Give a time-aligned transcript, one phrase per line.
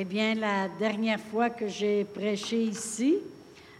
[0.00, 3.16] Eh bien, la dernière fois que j'ai prêché ici,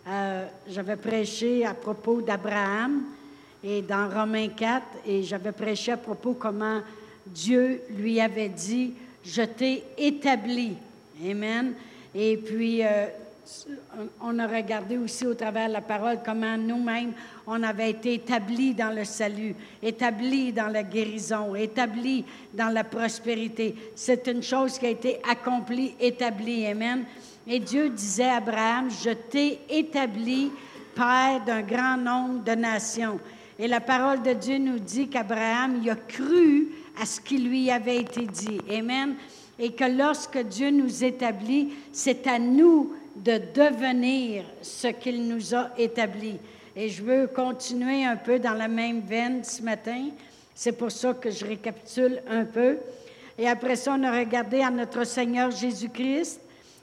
[0.09, 3.05] euh, j'avais prêché à propos d'Abraham
[3.63, 6.81] et dans Romains 4, et j'avais prêché à propos comment
[7.25, 8.95] Dieu lui avait dit,
[9.25, 10.73] je t'ai établi.
[11.25, 11.75] Amen.
[12.13, 13.07] Et puis, euh,
[14.21, 17.13] on a regardé aussi au travers de la parole comment nous-mêmes,
[17.47, 22.25] on avait été établis dans le salut, établis dans la guérison, établis
[22.55, 23.75] dans la prospérité.
[23.95, 26.67] C'est une chose qui a été accomplie, établie.
[26.67, 27.05] Amen.
[27.47, 30.51] Et Dieu disait à Abraham, je t'ai établi
[30.95, 33.19] père d'un grand nombre de nations.
[33.59, 36.69] Et la parole de Dieu nous dit qu'Abraham, il a cru
[37.01, 38.61] à ce qui lui avait été dit.
[38.71, 39.15] Amen.
[39.59, 42.93] Et que lorsque Dieu nous établit, c'est à nous
[43.25, 46.39] de devenir ce qu'il nous a établi.
[46.77, 50.09] Et je veux continuer un peu dans la même veine ce matin.
[50.55, 52.79] C'est pour ça que je récapitule un peu.
[53.37, 56.41] Et après ça, on a regardé à notre Seigneur Jésus-Christ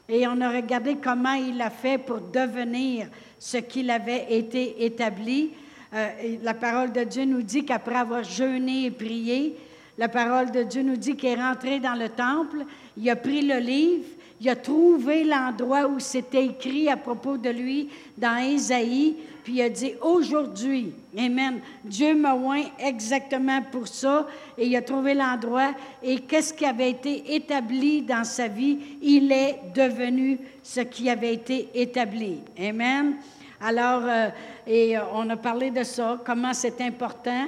[0.08, 3.08] et on a regardé comment il a fait pour devenir
[3.40, 5.52] ce qu'il avait été établi.
[5.94, 6.08] Euh,
[6.44, 9.56] la parole de Dieu nous dit qu'après avoir jeûné et prié,
[9.98, 12.66] la parole de Dieu nous dit qu'il est rentré dans le temple,
[12.98, 14.04] il a pris le livre,
[14.42, 19.62] il a trouvé l'endroit où c'était écrit à propos de lui dans Ésaïe, puis il
[19.62, 25.72] a dit aujourd'hui, Amen, Dieu m'a oint exactement pour ça, et il a trouvé l'endroit,
[26.04, 28.78] et qu'est-ce qui avait été établi dans sa vie?
[29.02, 32.40] Il est devenu ce qui avait été établi.
[32.60, 33.16] Amen.
[33.62, 34.30] Alors, euh,
[34.68, 37.46] et euh, on a parlé de ça, comment c'est important.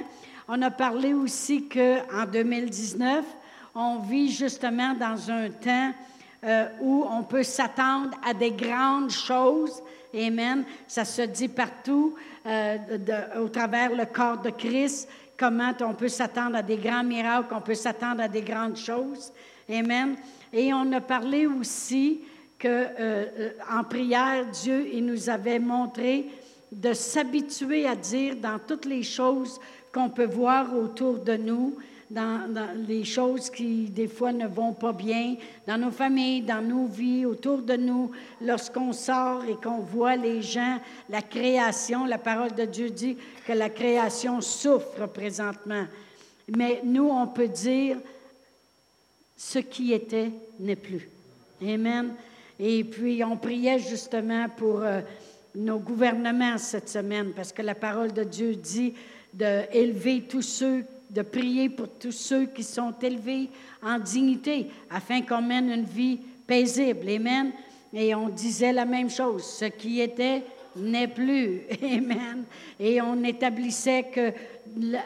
[0.48, 3.24] On a parlé aussi qu'en 2019,
[3.74, 5.92] on vit justement dans un temps
[6.44, 9.82] euh, où on peut s'attendre à des grandes choses.
[10.14, 10.64] Amen.
[10.86, 12.14] Ça se dit partout
[12.46, 12.76] euh,
[13.40, 17.60] au travers le corps de Christ, comment on peut s'attendre à des grands miracles, on
[17.60, 19.32] peut s'attendre à des grandes choses.
[19.68, 20.16] Amen.
[20.52, 22.20] Et on a parlé aussi
[22.58, 26.26] que euh, en prière, Dieu il nous avait montré
[26.72, 29.60] de s'habituer à dire dans toutes les choses
[29.92, 31.76] qu'on peut voir autour de nous,
[32.10, 32.48] dans,
[32.86, 35.36] les choses qui, des fois, ne vont pas bien,
[35.66, 38.10] dans nos familles, dans nos vies, autour de nous,
[38.40, 40.78] lorsqu'on sort et qu'on voit les gens,
[41.10, 45.84] la création, la parole de Dieu dit que la création souffre présentement.
[46.56, 47.98] Mais nous, on peut dire,
[49.36, 51.08] ce qui était n'est plus.
[51.62, 52.14] Amen.
[52.58, 55.00] Et puis, on priait justement pour euh,
[55.54, 58.94] nos gouvernements cette semaine, parce que la parole de Dieu dit
[59.34, 63.48] d'élever tous ceux de prier pour tous ceux qui sont élevés
[63.82, 67.08] en dignité, afin qu'on mène une vie paisible.
[67.08, 67.52] Amen.
[67.92, 69.44] Et on disait la même chose.
[69.44, 70.42] Ce qui était
[70.76, 71.62] n'est plus.
[71.82, 72.44] Amen.
[72.78, 74.32] Et on établissait que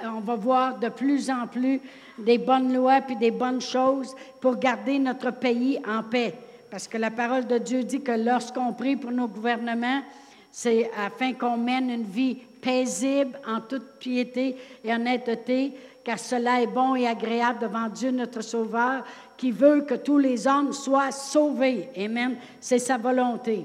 [0.05, 1.81] on va voir de plus en plus
[2.19, 6.35] des bonnes lois puis des bonnes choses pour garder notre pays en paix.
[6.71, 10.03] Parce que la parole de Dieu dit que lorsqu'on prie pour nos gouvernements,
[10.51, 15.73] c'est afin qu'on mène une vie paisible en toute piété et honnêteté,
[16.05, 19.05] car cela est bon et agréable devant Dieu notre Sauveur,
[19.37, 21.89] qui veut que tous les hommes soient sauvés.
[21.97, 22.37] Amen.
[22.61, 23.65] C'est sa volonté.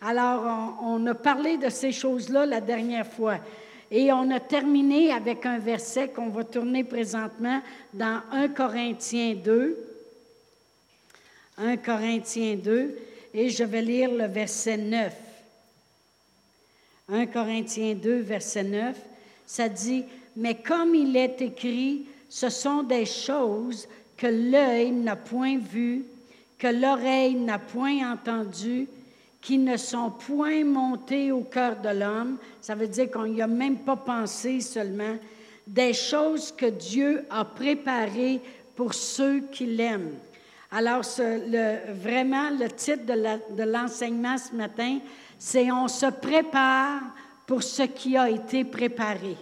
[0.00, 3.38] Alors, on, a parlé de ces choses-là la dernière fois.
[3.90, 7.60] Et on a terminé avec un verset qu'on va tourner présentement
[7.94, 9.76] dans 1 Corinthiens 2.
[11.58, 12.98] 1 Corinthiens 2.
[13.32, 15.12] Et je vais lire le verset 9.
[17.12, 18.96] 1 Corinthiens 2, verset 9.
[19.46, 20.04] Ça dit,
[20.36, 26.04] mais comme il est écrit, ce sont des choses que l'œil n'a point vues,
[26.58, 28.88] que l'oreille n'a point entendues,
[29.40, 32.36] qui ne sont point montées au cœur de l'homme.
[32.60, 35.16] Ça veut dire qu'on n'y a même pas pensé seulement.
[35.66, 38.40] Des choses que Dieu a préparées
[38.74, 40.14] pour ceux qui l'aiment.
[40.70, 41.02] Alors,
[41.94, 44.98] vraiment, le titre de l'enseignement ce matin,
[45.38, 47.02] c'est On se prépare
[47.46, 49.36] pour ce qui a été préparé.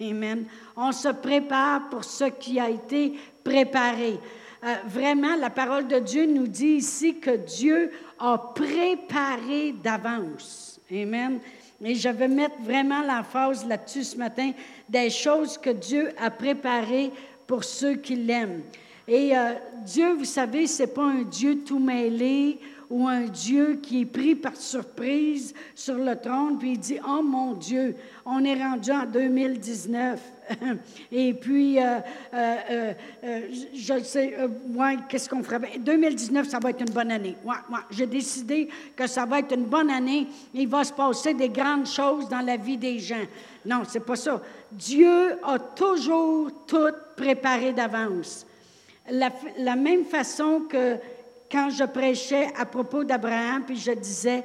[0.00, 0.46] Amen.
[0.76, 4.18] On se prépare pour ce qui a été préparé.
[4.64, 10.80] Euh, vraiment, la parole de Dieu nous dit ici que Dieu a préparé d'avance.
[10.90, 11.38] Amen.
[11.84, 14.52] Et je veux mettre vraiment l'emphase là-dessus ce matin,
[14.88, 17.10] des choses que Dieu a préparées
[17.46, 18.62] pour ceux qui l'aiment.
[19.06, 19.52] Et euh,
[19.84, 22.58] Dieu, vous savez, c'est pas un Dieu tout mêlé
[22.90, 27.22] ou un Dieu qui est pris par surprise sur le trône, puis il dit, oh
[27.22, 30.20] mon Dieu, on est rendu en 2019.
[31.12, 31.98] Et puis, euh,
[32.34, 32.92] euh,
[33.24, 33.40] euh,
[33.74, 34.36] je sais,
[34.74, 35.78] ouais, qu'est-ce qu'on ferait?
[35.78, 37.36] 2019, ça va être une bonne année.
[37.44, 37.56] Ouais,
[37.90, 40.26] J'ai décidé que ça va être une bonne année.
[40.52, 43.24] Il va se passer des grandes choses dans la vie des gens.
[43.64, 44.40] Non, c'est pas ça.
[44.70, 48.46] Dieu a toujours tout préparé d'avance.
[49.10, 50.96] La même façon que
[51.54, 54.42] quand je prêchais à propos d'Abraham, puis je disais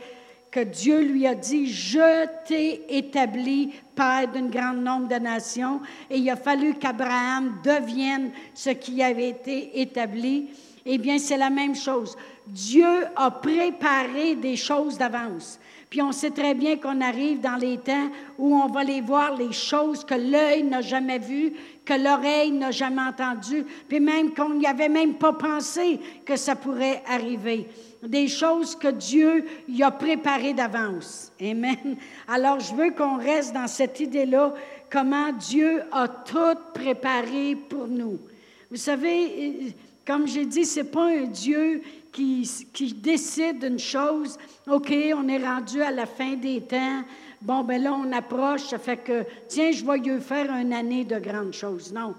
[0.51, 6.19] que Dieu lui a dit, je t'ai établi père d'un grand nombre de nations, et
[6.19, 10.49] il a fallu qu'Abraham devienne ce qui avait été établi.
[10.85, 12.15] Eh bien, c'est la même chose.
[12.45, 15.59] Dieu a préparé des choses d'avance.
[15.89, 19.35] Puis on sait très bien qu'on arrive dans les temps où on va les voir,
[19.35, 21.53] les choses que l'œil n'a jamais vues,
[21.83, 26.55] que l'oreille n'a jamais entendues, puis même qu'on n'y avait même pas pensé que ça
[26.55, 27.65] pourrait arriver.
[28.03, 31.31] Des choses que Dieu y a préparées d'avance.
[31.41, 31.97] Amen.
[32.27, 34.53] Alors je veux qu'on reste dans cette idée-là,
[34.91, 38.19] comment Dieu a tout préparé pour nous.
[38.69, 39.73] Vous savez,
[40.05, 41.81] comme j'ai dit, c'est pas un Dieu
[42.11, 44.37] qui, décide une chose.
[44.67, 47.03] OK, on est rendu à la fin des temps.
[47.41, 51.19] Bon, ben là, on approche, ça fait que, tiens, je vais faire une année de
[51.19, 51.93] grandes choses.
[51.93, 52.13] Non.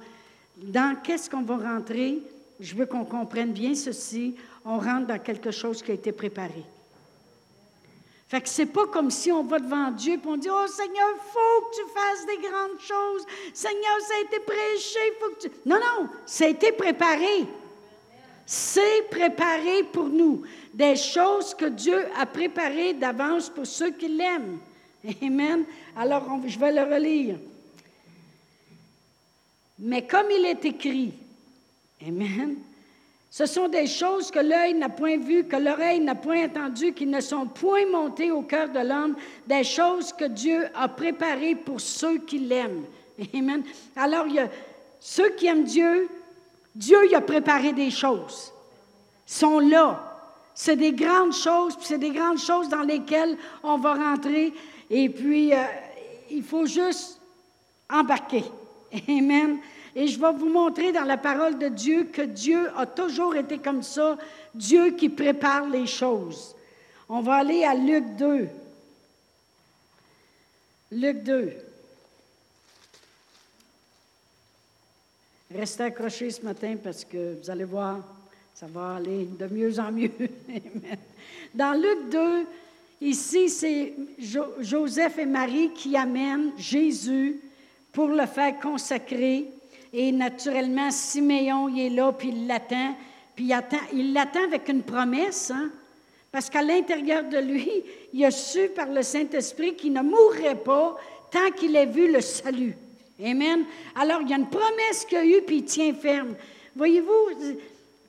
[0.57, 2.23] Dans qu'est-ce qu'on va rentrer?
[2.59, 4.35] Je veux qu'on comprenne bien ceci.
[4.65, 6.65] On rentre dans quelque chose qui a été préparé.
[8.31, 11.09] Fait que c'est pas comme si on va devant Dieu et on dit Oh Seigneur,
[11.33, 13.27] faut que tu fasses des grandes choses.
[13.53, 15.51] Seigneur, ça a été prêché, faut que tu.
[15.67, 17.47] Non, non, ça a été préparé.
[18.53, 20.43] C'est préparé pour nous.
[20.75, 24.59] Des choses que Dieu a préparées d'avance pour ceux qui l'aiment.
[25.23, 25.63] Amen.
[25.97, 27.37] Alors, je vais le relire.
[29.79, 31.13] Mais comme il est écrit,
[32.05, 32.57] Amen,
[33.31, 37.07] ce sont des choses que l'œil n'a point vues, que l'oreille n'a point entendues, qui
[37.07, 39.15] ne sont point montées au cœur de l'homme,
[39.47, 42.83] des choses que Dieu a préparées pour ceux qui l'aiment.
[43.33, 43.63] Amen.
[43.95, 44.51] Alors, il y a
[44.99, 46.09] ceux qui aiment Dieu,
[46.75, 48.53] Dieu y a préparé des choses.
[49.27, 50.07] Ils sont là.
[50.55, 54.53] C'est des grandes choses, puis c'est des grandes choses dans lesquelles on va rentrer.
[54.91, 55.65] Et puis, euh,
[56.31, 57.21] il faut juste
[57.89, 58.45] embarquer.
[59.09, 59.59] Amen.
[59.95, 63.59] Et je vais vous montrer dans la parole de Dieu que Dieu a toujours été
[63.59, 64.17] comme ça,
[64.55, 66.55] Dieu qui prépare les choses.
[67.09, 68.49] On va aller à Luc 2.
[70.93, 71.70] Luc 2.
[75.53, 77.99] Restez accrochés ce matin parce que vous allez voir,
[78.55, 80.13] ça va aller de mieux en mieux.
[81.55, 82.47] Dans Luc 2,
[83.01, 83.93] ici, c'est
[84.61, 87.41] Joseph et Marie qui amènent Jésus
[87.91, 89.47] pour le faire consacrer.
[89.93, 92.95] Et naturellement, Siméon, il est là, puis il l'attend.
[93.35, 93.51] Puis
[93.93, 95.69] il l'attend avec une promesse, hein?
[96.31, 97.69] parce qu'à l'intérieur de lui,
[98.13, 100.97] il a su par le Saint-Esprit qu'il ne mourrait pas
[101.33, 102.77] tant qu'il ait vu le salut.
[103.25, 103.65] Amen.
[103.95, 106.35] Alors, il y a une promesse qu'il a eue, puis il tient ferme.
[106.75, 107.57] Voyez-vous,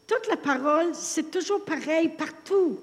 [0.08, 2.80] toute la parole, c'est toujours pareil partout.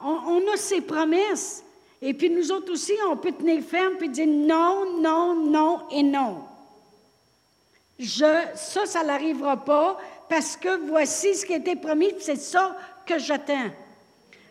[0.00, 1.62] On, a ses promesses.
[2.02, 6.02] Et puis nous autres aussi, on peut tenir ferme puis dire non, non, non et
[6.02, 6.44] non.
[7.98, 9.98] Je, ça, ça n'arrivera pas
[10.28, 12.76] parce que voici ce qui a été promis, c'est ça
[13.06, 13.70] que j'attends.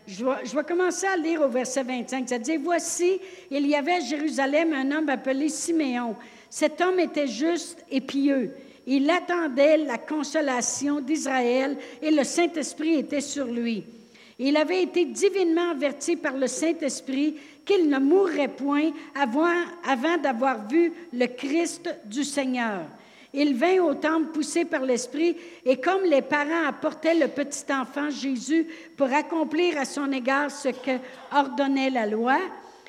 [0.06, 2.28] Je vais, commencer à lire au verset 25.
[2.28, 3.20] Ça dit Voici,
[3.50, 6.14] il y avait à Jérusalem un homme appelé Siméon.
[6.54, 8.52] Cet homme était juste et pieux.
[8.86, 13.82] Il attendait la consolation d'Israël et le Saint-Esprit était sur lui.
[14.38, 17.34] Il avait été divinement averti par le Saint-Esprit
[17.64, 22.82] qu'il ne mourrait point avant, d'avoir vu le Christ du Seigneur.
[23.32, 28.10] Il vint au temple poussé par l'Esprit, et comme les parents apportaient le petit enfant
[28.10, 31.00] Jésus pour accomplir à son égard ce que
[31.36, 32.38] ordonnait la loi,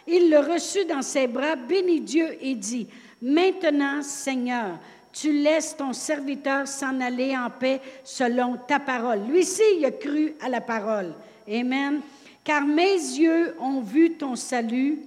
[0.05, 2.87] il le reçut dans ses bras, bénit Dieu et dit,
[3.25, 4.77] Maintenant, Seigneur,
[5.11, 9.21] tu laisses ton serviteur s'en aller en paix selon ta parole.
[9.27, 11.11] Lui aussi, il a cru à la parole.
[11.49, 12.01] Amen.
[12.43, 14.99] Car mes yeux ont vu ton salut,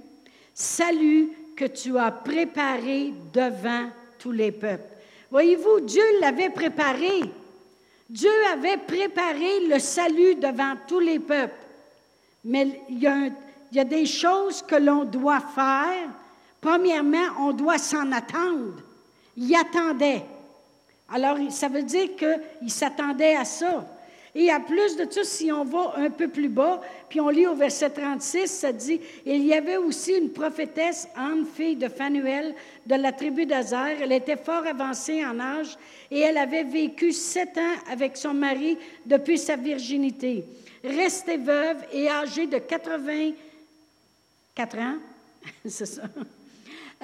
[0.52, 4.96] salut que tu as préparé devant tous les peuples.
[5.30, 7.20] Voyez-vous, Dieu l'avait préparé.
[8.10, 11.54] Dieu avait préparé le salut devant tous les peuples.
[12.44, 13.26] Mais il y a,
[13.70, 16.08] il y a des choses que l'on doit faire
[16.60, 18.82] Premièrement, on doit s'en attendre.
[19.36, 20.24] Il attendait.
[21.10, 23.86] Alors, ça veut dire qu'il s'attendait à ça.
[24.34, 27.46] Et à plus de tout, si on va un peu plus bas, puis on lit
[27.46, 32.54] au verset 36, ça dit Il y avait aussi une prophétesse, Anne, fille de Phanuel,
[32.86, 33.96] de la tribu d'Azer.
[34.02, 35.78] Elle était fort avancée en âge
[36.10, 40.44] et elle avait vécu sept ans avec son mari depuis sa virginité.
[40.84, 44.98] Restée veuve et âgée de 84 ans,
[45.66, 46.02] c'est ça.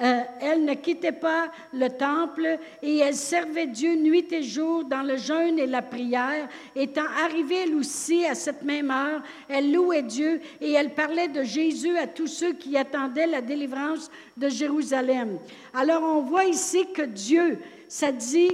[0.01, 5.03] Euh, elle ne quittait pas le temple et elle servait Dieu nuit et jour dans
[5.03, 6.49] le jeûne et la prière.
[6.75, 11.43] Étant arrivée elle aussi à cette même heure, elle louait Dieu et elle parlait de
[11.43, 15.37] Jésus à tous ceux qui attendaient la délivrance de Jérusalem.
[15.73, 18.51] Alors on voit ici que Dieu, ça dit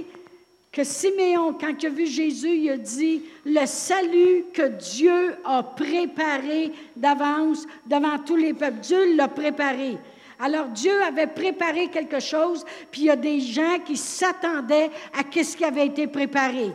[0.70, 5.62] que Siméon, quand il a vu Jésus, il a dit, le salut que Dieu a
[5.64, 8.80] préparé d'avance devant tous les peuples.
[8.80, 9.98] Dieu l'a préparé.
[10.42, 15.22] Alors Dieu avait préparé quelque chose, puis il y a des gens qui s'attendaient à
[15.32, 16.72] ce qui avait été préparé.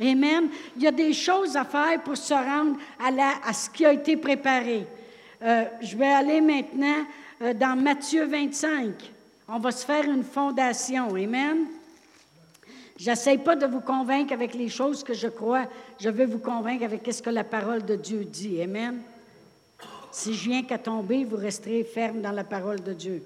[0.00, 0.48] Amen.
[0.76, 4.16] Il y a des choses à faire pour se rendre à, ce qui a été
[4.16, 4.84] préparé.
[5.40, 7.04] Euh, je vais aller maintenant
[7.40, 8.90] euh, dans Matthieu 25.
[9.46, 11.14] On va se faire une fondation.
[11.14, 11.66] Amen.
[12.96, 15.66] J'essaie pas de vous convaincre avec les choses que je crois.
[16.00, 18.60] Je veux vous convaincre avec ce que la parole de Dieu dit.
[18.60, 19.00] Amen.
[20.14, 23.20] Si je viens qu'à tomber, vous resterez ferme dans la parole de Dieu.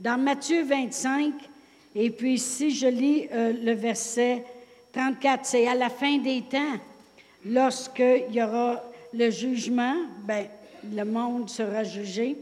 [0.00, 1.34] Dans Matthieu 25,
[1.94, 4.42] et puis si je lis euh, le verset
[4.94, 6.78] 34, c'est à la fin des temps,
[7.44, 10.46] lorsqu'il y aura le jugement, ben,
[10.90, 12.38] le monde sera jugé.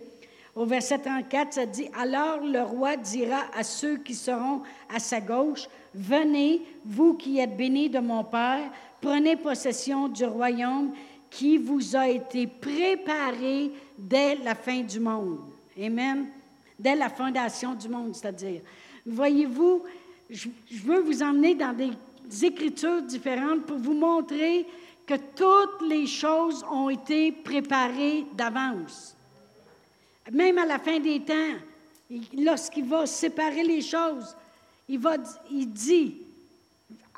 [0.54, 4.62] Au verset 34, ça dit, Alors le roi dira à ceux qui seront
[4.94, 10.92] à sa gauche, Venez, vous qui êtes bénis de mon Père, prenez possession du royaume
[11.30, 15.40] qui vous a été préparé dès la fin du monde.
[15.80, 16.26] Amen.
[16.78, 18.60] Dès la fondation du monde, c'est-à-dire.
[19.04, 19.82] Voyez-vous,
[20.30, 20.48] je,
[20.84, 24.66] veux vous emmener dans des écritures différentes pour vous montrer
[25.06, 29.16] que toutes les choses ont été préparées d'avance
[30.32, 31.54] même à la fin des temps,
[32.36, 34.34] lorsqu'il va séparer les choses,
[34.88, 35.16] il, va,
[35.50, 36.16] il dit,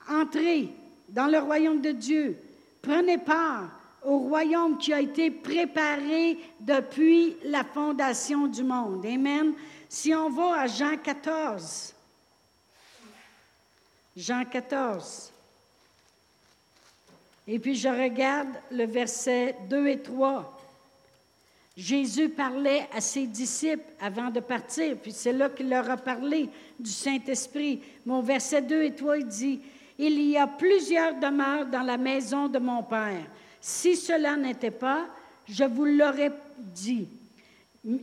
[0.09, 0.69] entrez
[1.09, 2.37] dans le royaume de Dieu,
[2.83, 3.71] prenez part
[4.05, 9.05] au royaume qui a été préparé depuis la fondation du monde.
[9.05, 9.53] Amen.
[9.89, 11.95] Si on va à Jean 14,
[14.17, 15.33] Jean 14,
[17.49, 20.57] et puis je regarde le verset 2 et 3.
[21.77, 26.49] Jésus parlait à ses disciples avant de partir, puis c'est là qu'il leur a parlé
[26.79, 27.81] du Saint-Esprit.
[28.05, 29.61] Mon verset 2 et 3, il dit,
[29.99, 33.25] Il y a plusieurs demeures dans la maison de mon Père.
[33.61, 35.07] Si cela n'était pas,
[35.49, 37.09] je vous l'aurais dit.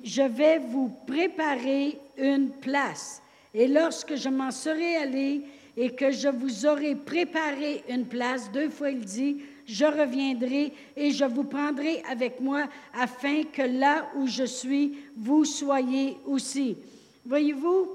[0.03, 3.21] Je vais vous préparer une place.
[3.53, 5.41] Et lorsque je m'en serai allé
[5.75, 11.11] et que je vous aurai préparé une place, deux fois il dit, je reviendrai et
[11.11, 16.77] je vous prendrai avec moi afin que là où je suis, vous soyez aussi.
[17.25, 17.89] Voyez-vous,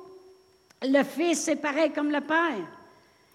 [0.82, 2.81] le Fils est pareil comme le Père.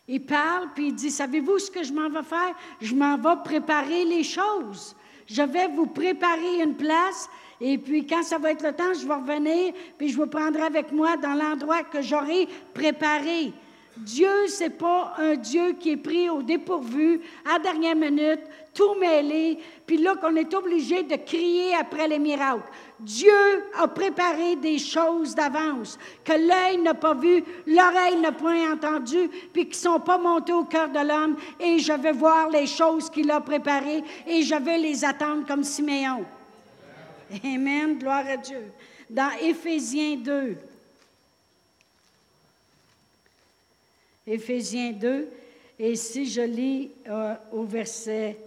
[0.07, 2.55] Il parle, puis il dit, savez-vous ce que je m'en vais faire?
[2.79, 4.95] Je m'en vais préparer les choses.
[5.27, 9.05] Je vais vous préparer une place, et puis quand ça va être le temps, je
[9.05, 13.51] vais revenir, puis je vous prendrai avec moi dans l'endroit que j'aurai préparé.
[13.97, 18.41] Dieu, ce n'est pas un Dieu qui est pris au dépourvu, à dernière minute,
[18.73, 22.69] tout mêlé, puis là qu'on est obligé de crier après les miracles.
[22.99, 23.31] Dieu
[23.75, 29.67] a préparé des choses d'avance que l'œil n'a pas vu, l'oreille n'a point entendu, puis
[29.67, 31.35] qui sont pas montées au cœur de l'homme.
[31.59, 35.63] Et je veux voir les choses qu'il a préparées et je veux les attendre comme
[35.63, 36.23] Siméon.
[37.43, 37.97] Amen.
[37.97, 38.71] Gloire à Dieu.
[39.09, 40.57] Dans Éphésiens 2,
[44.27, 45.27] Éphésiens 2.
[45.79, 48.38] Et si je lis euh, au verset,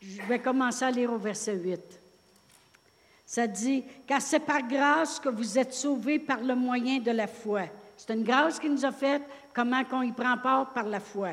[0.00, 1.80] je vais commencer à lire au verset 8.
[3.26, 7.26] Ça dit, car c'est par grâce que vous êtes sauvés par le moyen de la
[7.26, 7.62] foi.
[7.96, 9.22] C'est une grâce qu'il nous a faite,
[9.54, 11.30] comment qu'on y prend part par la foi?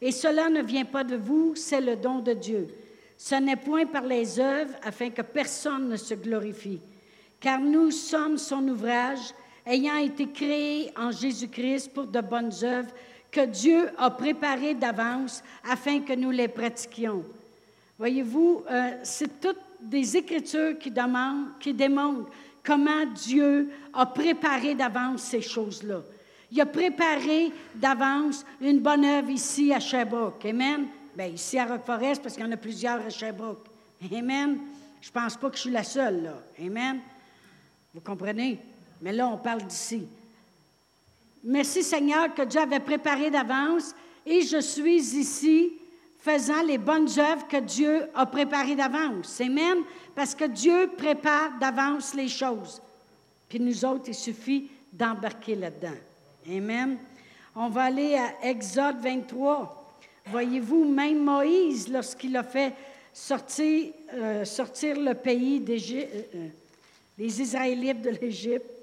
[0.00, 2.68] Et cela ne vient pas de vous, c'est le don de Dieu.
[3.16, 6.80] Ce n'est point par les œuvres afin que personne ne se glorifie,
[7.40, 9.34] car nous sommes son ouvrage,
[9.66, 12.90] ayant été créés en Jésus-Christ pour de bonnes œuvres
[13.30, 17.24] que Dieu a préparées d'avance afin que nous les pratiquions.
[17.98, 22.30] Voyez-vous, euh, c'est toutes des écritures qui, demandent, qui démontrent
[22.62, 26.00] comment Dieu a préparé d'avance ces choses-là.
[26.50, 30.44] Il a préparé d'avance une bonne œuvre ici à Sherbrooke.
[30.44, 30.86] Amen?
[31.16, 33.66] Bien, ici à Rock Forest, parce qu'il y en a plusieurs à Sherbrooke.
[34.12, 34.58] Amen?
[35.00, 36.34] Je ne pense pas que je suis la seule, là.
[36.60, 37.00] Amen?
[37.92, 38.58] Vous comprenez?
[39.04, 40.08] Mais là, on parle d'ici.
[41.44, 43.94] Merci Seigneur que Dieu avait préparé d'avance
[44.24, 45.74] et je suis ici
[46.20, 49.42] faisant les bonnes œuvres que Dieu a préparées d'avance.
[49.42, 49.76] Amen.
[50.14, 52.80] Parce que Dieu prépare d'avance les choses.
[53.46, 55.98] Puis nous autres, il suffit d'embarquer là-dedans.
[56.50, 56.96] Amen.
[57.54, 59.98] On va aller à Exode 23.
[60.28, 62.72] Voyez-vous, même Moïse, lorsqu'il a fait
[63.12, 66.06] sortir, euh, sortir le pays des euh,
[66.36, 66.48] euh,
[67.18, 68.73] Israélites de l'Égypte,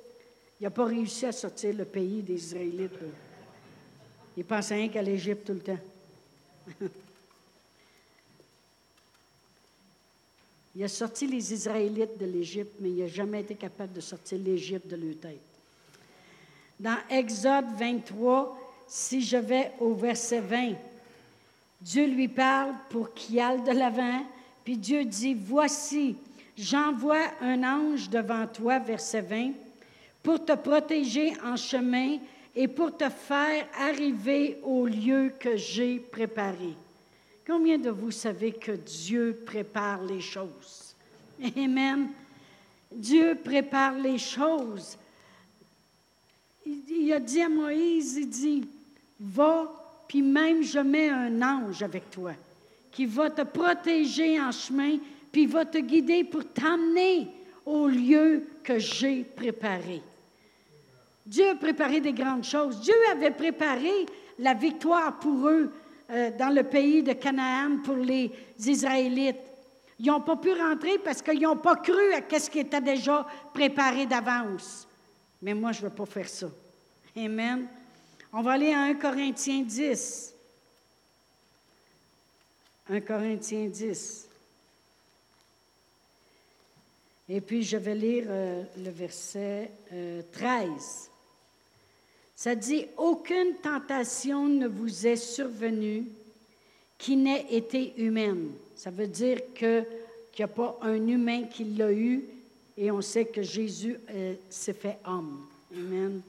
[0.62, 2.92] il n'a pas réussi à sortir le pays des Israélites.
[4.38, 5.80] Il pensait rien qu'à l'Égypte tout le temps.
[10.76, 14.38] il a sorti les Israélites de l'Égypte, mais il n'a jamais été capable de sortir
[14.38, 15.42] l'Égypte de leur tête.
[16.80, 18.56] Dans Exode 23,
[18.88, 20.76] si je vais au verset 20,
[21.82, 24.24] Dieu lui parle pour qu'il aille de l'avant,
[24.64, 26.18] puis Dieu dit, voici,
[26.56, 29.54] j'envoie un ange devant toi, verset 20,
[30.24, 32.18] pour te protéger en chemin
[32.56, 36.76] et pour te faire arriver au lieu que j'ai préparé.
[37.46, 40.96] Combien de vous savez que Dieu prépare les choses?
[41.58, 42.10] Amen.
[42.92, 44.98] Dieu prépare les choses.
[46.66, 48.64] Il, a dit à Moïse, il dit,
[49.20, 49.72] va,
[50.08, 52.34] puis même je mets un ange avec toi
[52.92, 54.98] qui va te protéger en chemin,
[55.32, 57.28] puis va te guider pour t'amener
[57.66, 60.02] au lieu que j'ai préparé.
[61.26, 62.80] Dieu a préparé des grandes choses.
[62.80, 64.06] Dieu avait préparé
[64.40, 65.72] la victoire pour eux
[66.10, 68.32] euh, dans le pays de Canaan pour les
[68.66, 69.38] Israélites.
[70.00, 73.26] Ils n'ont pas pu rentrer parce qu'ils n'ont pas cru à ce qui était déjà
[73.54, 74.88] préparé d'avance.
[75.42, 76.48] Mais moi, je ne veux pas faire ça.
[77.16, 77.68] Amen.
[78.34, 80.34] On va aller à 1 Corinthiens 10.
[82.90, 84.28] 1 Corinthiens 10.
[87.30, 89.72] Et puis, je vais lire euh, le verset
[90.32, 91.11] 13.
[92.42, 96.08] Ça dit, Aucune tentation ne vous est survenue
[96.98, 98.50] qui n'ait été humaine.
[98.76, 99.86] Ça veut dire qu'il
[100.40, 102.24] n'y a pas un humain qui l'a eu
[102.76, 105.46] et on sait que Jésus euh, s'est fait homme.
[105.72, 106.20] Amen.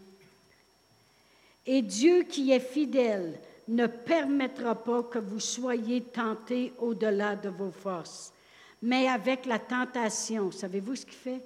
[1.64, 3.38] Et Dieu qui est fidèle
[3.68, 8.34] ne permettra pas que vous soyez tentés au-delà de vos forces.
[8.82, 11.40] Mais avec la tentation, savez-vous ce qu'il fait?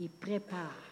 [0.00, 0.85] Il prépare.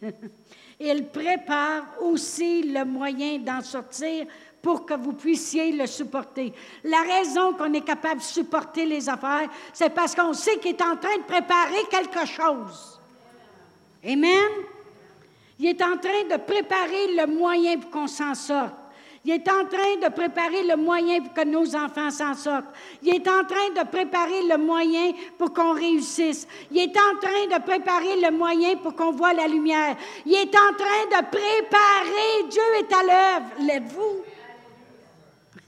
[0.80, 4.26] Il prépare aussi le moyen d'en sortir
[4.62, 6.52] pour que vous puissiez le supporter.
[6.84, 10.82] La raison qu'on est capable de supporter les affaires, c'est parce qu'on sait qu'il est
[10.82, 13.00] en train de préparer quelque chose.
[14.04, 14.50] Amen?
[15.58, 18.74] Il est en train de préparer le moyen pour qu'on s'en sorte.
[19.24, 22.72] Il est en train de préparer le moyen pour que nos enfants s'en sortent.
[23.02, 26.48] Il est en train de préparer le moyen pour qu'on réussisse.
[26.70, 29.96] Il est en train de préparer le moyen pour qu'on voit la lumière.
[30.24, 32.48] Il est en train de préparer.
[32.48, 33.46] Dieu est à l'œuvre.
[33.60, 34.24] L'êtes-vous?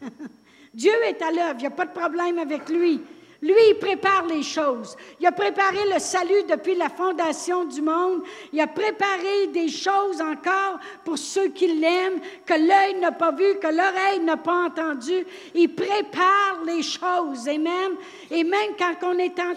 [0.74, 3.02] Dieu est à l'œuvre, il n'y a pas de problème avec lui.
[3.42, 4.96] Lui, il prépare les choses.
[5.18, 8.22] Il a préparé le salut depuis la fondation du monde.
[8.52, 13.58] Il a préparé des choses encore pour ceux qui l'aiment, que l'œil n'a pas vu,
[13.58, 15.26] que l'oreille n'a pas entendu.
[15.54, 17.48] Il prépare les choses.
[17.48, 17.96] Amen.
[18.30, 19.54] Et même quand on est en...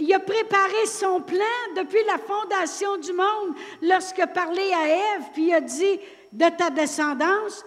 [0.00, 1.38] Il a préparé son plan
[1.76, 6.00] depuis la fondation du monde lorsque parlait à Ève, puis il a dit,
[6.32, 7.64] de ta descendance,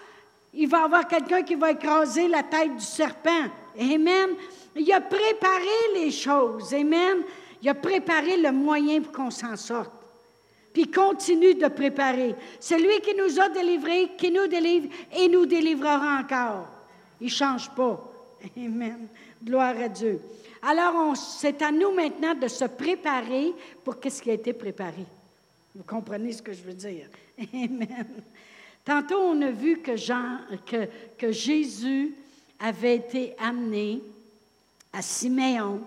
[0.54, 3.46] il va y avoir quelqu'un qui va écraser la tête du serpent.
[3.80, 4.36] Amen.
[4.80, 6.74] Il a préparé les choses.
[6.74, 7.24] Amen.
[7.62, 9.92] Il a préparé le moyen pour qu'on s'en sorte.
[10.72, 12.34] Puis il continue de préparer.
[12.60, 16.68] C'est lui qui nous a délivrés, qui nous délivre et nous délivrera encore.
[17.20, 18.02] Il ne change pas.
[18.56, 19.08] Amen.
[19.44, 20.22] Gloire à Dieu.
[20.62, 25.06] Alors, c'est à nous maintenant de se préparer pour ce qui a été préparé.
[25.76, 27.08] Vous comprenez ce que je veux dire?
[27.54, 28.08] Amen.
[28.86, 32.14] Tantôt, on a vu que Jésus
[32.60, 34.02] avait été amené
[34.94, 35.82] à Siméon.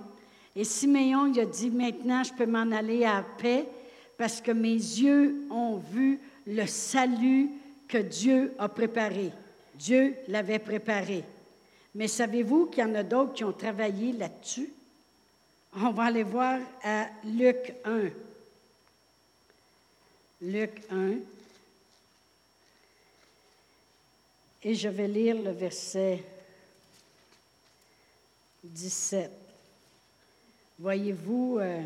[0.55, 3.67] Et Siméon, il a dit, maintenant, je peux m'en aller à paix
[4.19, 7.51] parce que mes yeux ont vu le salut
[7.89, 9.33] que Dieu a préparé.
[9.75, 11.25] Dieu l'avait préparé.
[11.95, 14.73] Mais savez-vous qu'il y en a d'autres qui ont travaillé là-dessus?
[15.75, 18.11] On va aller voir à Luc 1.
[20.43, 21.13] Luc 1.
[24.65, 26.23] Et je vais lire le verset
[28.65, 29.31] 17.
[30.79, 31.83] Voyez-vous, euh,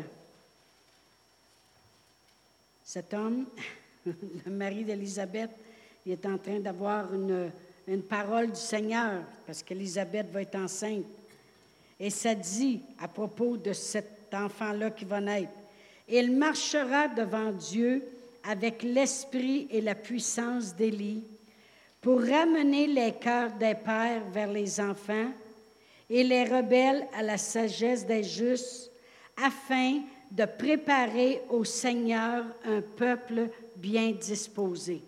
[2.83, 3.45] cet homme,
[4.05, 5.49] le mari d'Élisabeth,
[6.05, 7.51] il est en train d'avoir une,
[7.87, 11.05] une parole du Seigneur, parce qu'Élisabeth va être enceinte.
[11.99, 15.51] Et ça dit à propos de cet enfant-là qui va naître,
[16.07, 18.03] il marchera devant Dieu
[18.43, 21.23] avec l'esprit et la puissance d'Élie
[21.99, 25.31] pour ramener les cœurs des pères vers les enfants
[26.09, 28.91] et les rebelles à la sagesse des justes,
[29.43, 35.01] afin de préparer au Seigneur un peuple bien disposé.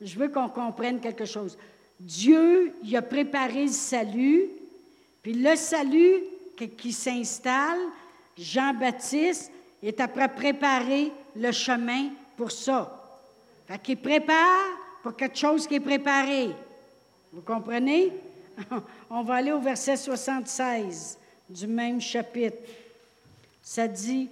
[0.00, 1.56] Je veux qu'on comprenne quelque chose.
[1.98, 4.48] Dieu, il a préparé le salut,
[5.22, 6.24] puis le salut
[6.76, 7.78] qui, s'installe,
[8.36, 9.50] Jean-Baptiste
[9.82, 13.00] est après préparer le chemin pour ça.
[13.66, 14.64] Fait qu'il prépare
[15.02, 16.50] pour quelque chose qui est préparé.
[17.32, 18.12] Vous comprenez?
[19.10, 22.56] On va aller au verset 76 du même chapitre.
[23.62, 24.28] Ça dit,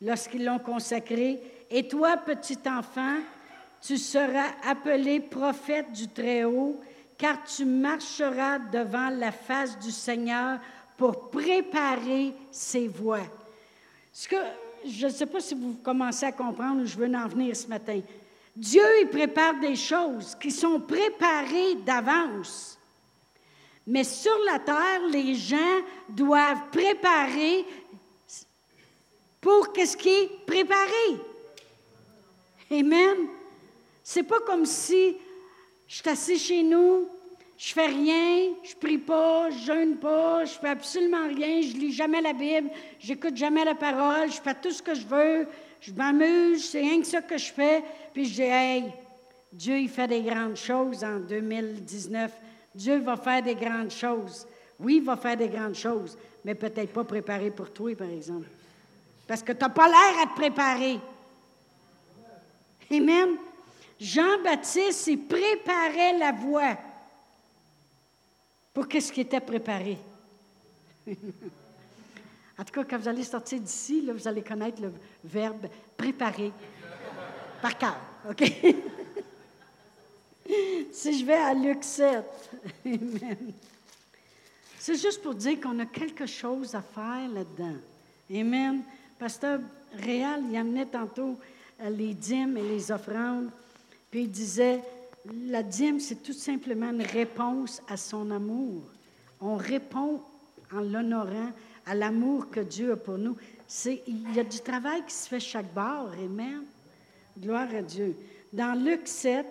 [0.00, 3.16] lorsqu'ils l'ont consacré, Et toi, petit enfant,
[3.80, 6.80] tu seras appelé prophète du Très-Haut,
[7.18, 10.58] car tu marcheras devant la face du Seigneur
[10.96, 13.26] pour préparer ses voies.
[14.12, 14.36] Ce que,
[14.86, 17.66] je ne sais pas si vous commencez à comprendre où je veux en venir ce
[17.66, 18.00] matin.
[18.54, 22.78] Dieu, il prépare des choses qui sont préparées d'avance.
[23.86, 27.64] Mais sur la terre, les gens doivent préparer
[29.40, 31.18] pour qu'est-ce qui est préparé.
[32.70, 33.28] Amen.
[34.02, 35.16] C'est pas comme si
[35.86, 37.08] je suis assis chez nous,
[37.56, 41.92] je fais rien, je prie pas, je jeûne pas, je fais absolument rien, je lis
[41.92, 45.46] jamais la Bible, j'écoute jamais la parole, je fais tout ce que je veux,
[45.80, 48.84] je m'amuse, c'est rien que ça que je fais, puis je dis, hey,
[49.52, 52.32] Dieu, il fait des grandes choses en 2019.
[52.74, 54.46] Dieu va faire des grandes choses.
[54.78, 58.48] Oui, il va faire des grandes choses, mais peut-être pas préparé pour toi, par exemple.
[59.26, 60.98] Parce que tu n'as pas l'air à te préparer.
[62.90, 63.36] Amen.
[64.00, 66.76] Jean-Baptiste, il préparait la voie
[68.72, 69.96] pour qu'est-ce qui était préparé.
[71.08, 76.52] en tout cas, quand vous allez sortir d'ici, vous allez connaître le verbe préparer
[77.62, 77.96] par cœur.
[78.28, 78.52] OK?
[80.92, 82.24] si je vais à Luc 7,
[82.86, 83.52] Amen.
[84.78, 87.78] C'est juste pour dire qu'on a quelque chose à faire là-dedans.
[88.30, 88.82] Amen.
[89.18, 89.60] Pasteur
[89.94, 91.38] Réal, il amenait tantôt
[91.80, 93.50] euh, les dîmes et les offrandes,
[94.10, 94.82] puis il disait
[95.48, 98.82] la dîme, c'est tout simplement une réponse à son amour.
[99.40, 100.20] On répond
[100.72, 101.50] en l'honorant
[101.86, 103.36] à l'amour que Dieu a pour nous.
[103.86, 106.10] il y a du travail qui se fait chaque bord.
[106.12, 106.62] Amen.
[107.38, 108.16] Gloire à Dieu.
[108.52, 109.46] Dans Luc 7,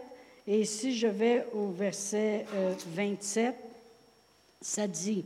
[0.45, 2.45] et si je vais au verset
[2.87, 3.57] 27, euh,
[4.61, 5.25] ça dit,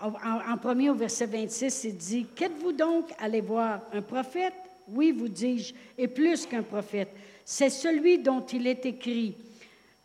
[0.00, 4.54] en, en, premier au verset 26, il dit, Qu'êtes-vous donc allé voir un prophète?
[4.88, 7.10] Oui, vous dis-je, et plus qu'un prophète
[7.52, 9.34] c'est celui dont il est écrit,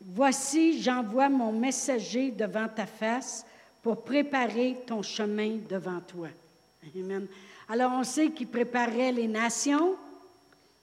[0.08, 3.46] Voici, j'envoie mon messager devant ta face
[3.84, 6.28] pour préparer ton chemin devant toi.
[6.96, 7.28] Amen.
[7.70, 9.96] Alors on sait qu'il préparait les nations,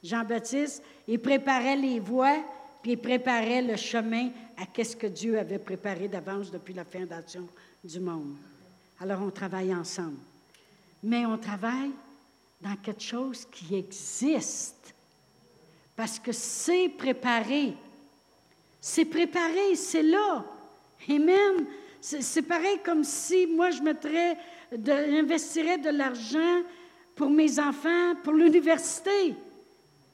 [0.03, 2.43] Jean-Baptiste, il préparait les voies,
[2.83, 7.47] puis il préparait le chemin à qu'est-ce que Dieu avait préparé d'avance depuis la fondation
[7.85, 8.35] du monde.
[9.01, 10.19] Alors on travaille ensemble.
[11.03, 11.91] Mais on travaille
[12.61, 14.95] dans quelque chose qui existe
[15.97, 17.75] parce que c'est préparé.
[18.81, 20.45] C'est préparé, c'est là.
[21.09, 21.67] Amen.
[22.01, 24.37] C'est pareil comme si moi je mettrais,
[24.77, 26.63] de, investirais de l'argent
[27.15, 29.35] pour mes enfants, pour l'université.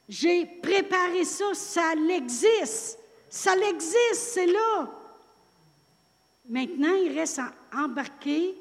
[0.09, 2.99] J'ai préparé ça, ça l'existe.
[3.29, 4.91] Ça l'existe, c'est là.
[6.49, 8.55] Maintenant, il reste à embarquer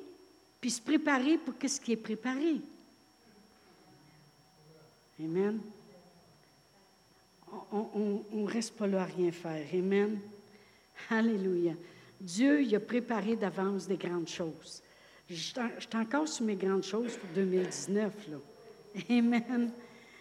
[0.60, 2.60] puis se préparer pour ce qui est préparé.
[5.18, 5.58] Amen
[7.72, 9.66] on ne reste pas là à rien faire.
[9.72, 10.18] Amen.
[11.10, 11.72] Alléluia.
[12.20, 14.82] Dieu il a préparé d'avance des grandes choses.
[15.28, 15.54] Je suis
[15.94, 18.12] encore sur mes grandes choses pour 2019.
[18.30, 18.36] Là.
[19.10, 19.70] Amen.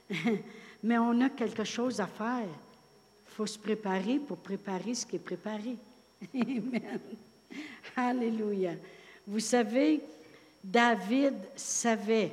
[0.88, 2.47] Mais on a quelque chose à faire.
[2.47, 5.76] Il faut se préparer pour préparer ce qui est préparé.
[6.34, 7.00] Amen.
[7.93, 8.71] Alléluia.
[9.28, 10.00] Vous savez,
[10.63, 12.32] David savait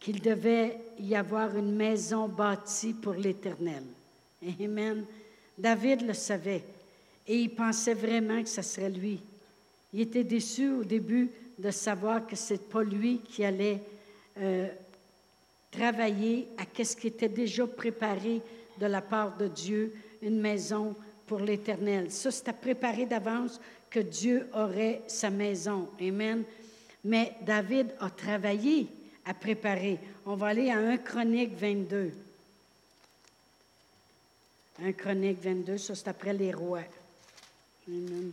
[0.00, 3.84] qu'il devait y avoir une maison bâtie pour l'Éternel.
[4.60, 5.04] Amen.
[5.56, 6.64] David le savait
[7.28, 9.20] et il pensait vraiment que ce serait lui.
[9.94, 11.30] Il était déçu au début
[11.60, 13.82] de savoir que ce n'est pas lui qui allait
[14.38, 14.66] euh,
[15.70, 18.40] travailler à ce qui était déjà préparé
[18.78, 20.94] de la part de Dieu, une maison
[21.26, 22.10] pour l'Éternel.
[22.10, 25.88] Ça, c'était préparé d'avance que Dieu aurait sa maison.
[26.00, 26.44] Amen.
[27.04, 28.88] Mais David a travaillé
[29.24, 29.98] à préparer.
[30.26, 32.12] On va aller à 1 Chronique 22.
[34.82, 36.84] 1 Chronique 22, ça c'est après les rois.
[37.88, 38.32] Amen.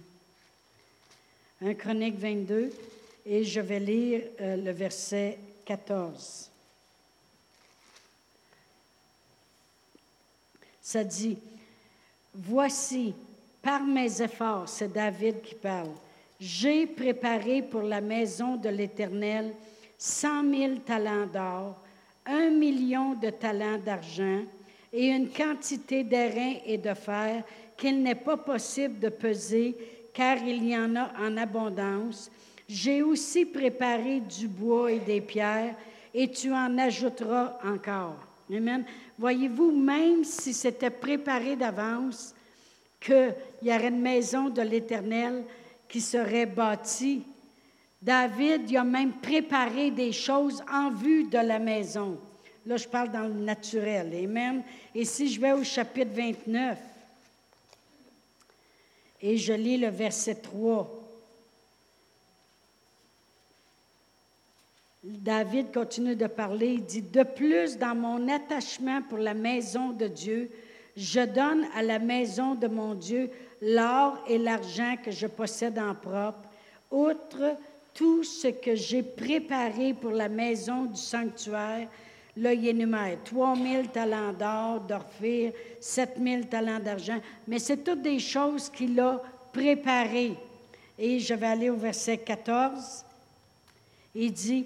[1.61, 2.71] 1 Chronique 22,
[3.25, 6.51] et je vais lire euh, le verset 14.
[10.85, 11.35] Ça dit,
[12.35, 13.15] Voici,
[13.59, 15.89] par mes efforts, c'est David qui parle,
[16.39, 19.51] j'ai préparé pour la maison de l'Éternel
[19.97, 21.81] cent mille talents d'or,
[22.27, 24.43] un million de talents d'argent
[24.93, 27.43] et une quantité d'airain et de fer
[27.75, 29.75] qu'il n'est pas possible de peser,
[30.13, 32.29] car il y en a en abondance.
[32.69, 35.73] J'ai aussi préparé du bois et des pierres,
[36.13, 38.19] et tu en ajouteras encore.
[38.53, 38.85] Amen.
[39.17, 42.33] Voyez-vous, même si c'était préparé d'avance,
[42.99, 45.43] qu'il y aurait une maison de l'Éternel
[45.87, 47.23] qui serait bâtie,
[48.01, 52.17] David il a même préparé des choses en vue de la maison.
[52.65, 54.11] Là, je parle dans le naturel.
[54.23, 54.63] Amen.
[54.93, 56.77] Et si je vais au chapitre 29,
[59.21, 60.94] et je lis le verset 3.
[65.07, 70.07] David continue de parler, il dit, De plus, dans mon attachement pour la maison de
[70.07, 70.49] Dieu,
[70.97, 73.29] je donne à la maison de mon Dieu
[73.61, 76.49] l'or et l'argent que je possède en propre,
[76.89, 77.55] outre
[77.93, 81.87] tout ce que j'ai préparé pour la maison du sanctuaire.
[82.37, 88.01] Là, il énumère 3 000 talents d'or, d'orphir, 7 000 talents d'argent, mais c'est toutes
[88.01, 89.21] des choses qu'il a
[89.53, 90.33] préparées.
[90.97, 93.05] Et je vais aller au verset 14.
[94.15, 94.65] Il dit,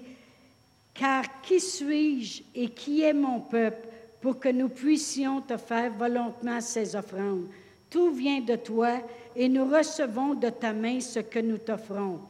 [1.00, 3.88] Car qui suis-je et qui est mon peuple
[4.20, 7.46] pour que nous puissions te faire volontairement ces offrandes?
[7.88, 8.98] Tout vient de toi
[9.34, 12.20] et nous recevons de ta main ce que nous t'offrons.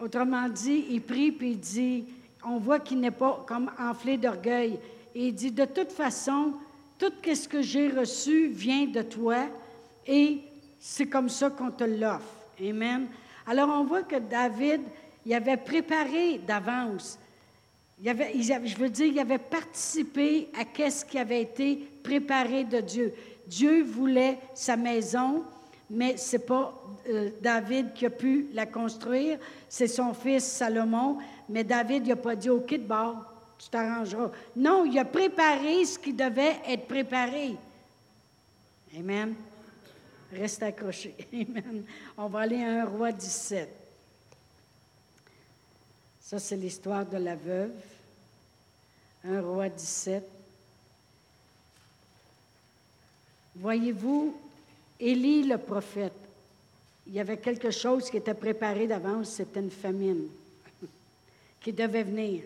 [0.00, 2.04] Autrement dit, il prie puis il dit,
[2.42, 4.78] on voit qu'il n'est pas comme enflé d'orgueil.
[5.14, 6.54] Il dit, de toute façon,
[6.98, 9.44] tout ce que j'ai reçu vient de toi
[10.06, 10.38] et
[10.80, 12.24] c'est comme ça qu'on te l'offre.
[12.66, 13.08] Amen.
[13.46, 14.80] Alors on voit que David,
[15.26, 17.18] il avait préparé d'avance.
[18.02, 23.14] Je veux dire, il avait participé à ce qui avait été préparé de Dieu.
[23.46, 25.44] Dieu voulait sa maison,
[25.90, 26.72] mais ce n'est pas
[27.08, 31.18] euh, David qui a pu la construire, c'est son fils Salomon.
[31.48, 33.24] Mais David n'a pas dit OK de bord,
[33.58, 34.30] tu t'arrangeras.
[34.56, 37.56] Non, il a préparé ce qui devait être préparé.
[38.96, 39.34] Amen.
[40.32, 41.14] Reste accroché.
[41.32, 41.84] Amen.
[42.16, 43.79] On va aller à un roi 17.
[46.30, 47.72] Ça, c'est l'histoire de la veuve.
[49.24, 50.22] Un roi 17.
[53.56, 54.36] Voyez-vous,
[55.00, 56.12] Élie le prophète,
[57.08, 60.28] il y avait quelque chose qui était préparé d'avance, c'était une famine
[61.60, 62.44] qui devait venir.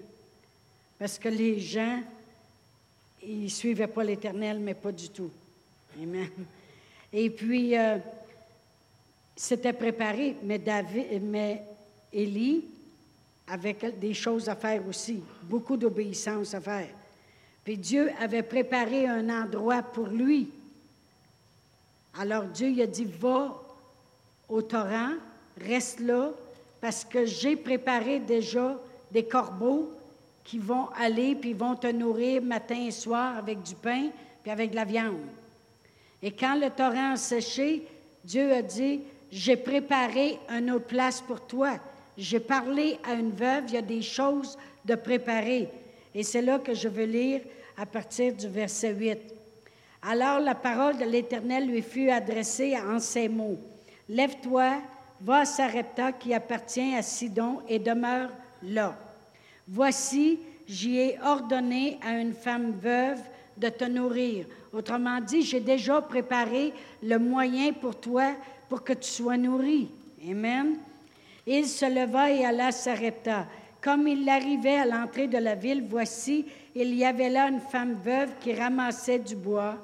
[0.98, 2.00] Parce que les gens,
[3.22, 5.30] ils ne suivaient pas l'Éternel, mais pas du tout.
[6.02, 6.30] Amen.
[7.12, 7.98] Et puis, euh,
[9.36, 11.62] c'était préparé, mais, David, mais
[12.14, 12.64] Élie
[13.48, 16.88] avait des choses à faire aussi, beaucoup d'obéissance à faire.
[17.64, 20.50] Puis Dieu avait préparé un endroit pour lui
[22.18, 23.60] alors Dieu il a dit, va
[24.48, 25.12] au torrent,
[25.60, 26.30] reste là,
[26.80, 28.78] parce que j'ai préparé déjà
[29.10, 29.90] des corbeaux
[30.44, 34.08] qui vont aller puis vont te nourrir matin et soir avec du pain
[34.42, 35.16] puis avec de la viande.
[36.22, 37.86] Et quand le torrent a séché,
[38.22, 39.00] Dieu a dit,
[39.32, 41.78] j'ai préparé une autre place pour toi.
[42.16, 45.68] J'ai parlé à une veuve, il y a des choses de préparer.
[46.14, 47.40] Et c'est là que je veux lire
[47.76, 49.18] à partir du verset 8.
[50.02, 53.58] Alors la parole de l'Éternel lui fut adressée en ces mots.
[54.08, 54.82] Lève-toi,
[55.20, 58.30] va à Sarepta qui appartient à Sidon et demeure
[58.62, 58.96] là.
[59.66, 63.20] Voici, j'y ai ordonné à une femme veuve
[63.56, 64.46] de te nourrir.
[64.72, 66.72] Autrement dit, j'ai déjà préparé
[67.02, 68.34] le moyen pour toi
[68.68, 69.88] pour que tu sois nourri.
[70.28, 70.76] Amen.
[71.46, 73.46] Il se leva et alla à Sarepta.
[73.82, 77.98] Comme il arrivait à l'entrée de la ville, voici, il y avait là une femme
[78.02, 79.76] veuve qui ramassait du bois.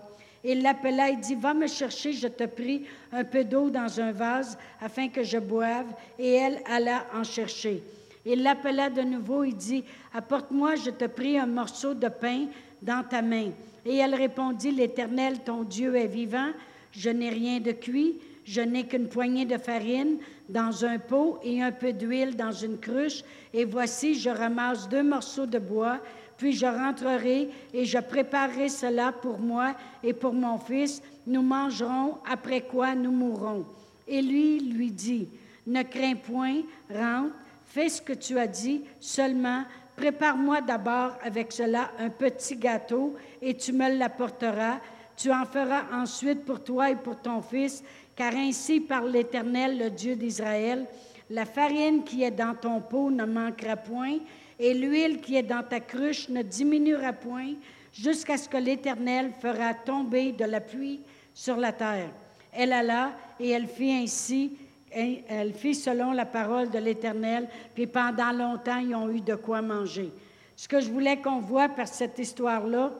[0.42, 4.12] Il l'appela et dit, Va me chercher, je te prie, un peu d'eau dans un
[4.12, 5.86] vase afin que je boive.
[6.18, 7.82] Et elle alla en chercher.
[8.24, 12.46] Il l'appela de nouveau et dit, Apporte-moi, je te prie, un morceau de pain
[12.80, 13.50] dans ta main.
[13.84, 16.48] Et elle répondit, L'Éternel, ton Dieu est vivant,
[16.92, 20.16] je n'ai rien de cuit, je n'ai qu'une poignée de farine
[20.50, 23.22] dans un pot et un peu d'huile dans une cruche.
[23.52, 26.00] Et voici, je ramasse deux morceaux de bois
[26.40, 31.02] puis je rentrerai et je préparerai cela pour moi et pour mon fils.
[31.26, 33.66] Nous mangerons, après quoi nous mourrons.
[34.08, 35.28] Et lui lui dit,
[35.66, 37.34] ne crains point, rentre,
[37.66, 39.64] fais ce que tu as dit, seulement
[39.96, 44.78] prépare-moi d'abord avec cela un petit gâteau et tu me l'apporteras.
[45.18, 47.84] Tu en feras ensuite pour toi et pour ton fils,
[48.20, 50.84] car ainsi par l'Éternel, le Dieu d'Israël,
[51.30, 54.18] la farine qui est dans ton pot ne manquera point,
[54.58, 57.54] et l'huile qui est dans ta cruche ne diminuera point
[57.94, 61.00] jusqu'à ce que l'Éternel fera tomber de la pluie
[61.32, 62.10] sur la terre.
[62.52, 64.52] Elle alla et elle fit ainsi,
[64.92, 69.62] elle fit selon la parole de l'Éternel, puis pendant longtemps, ils ont eu de quoi
[69.62, 70.12] manger.
[70.56, 72.92] Ce que je voulais qu'on voit par cette histoire-là,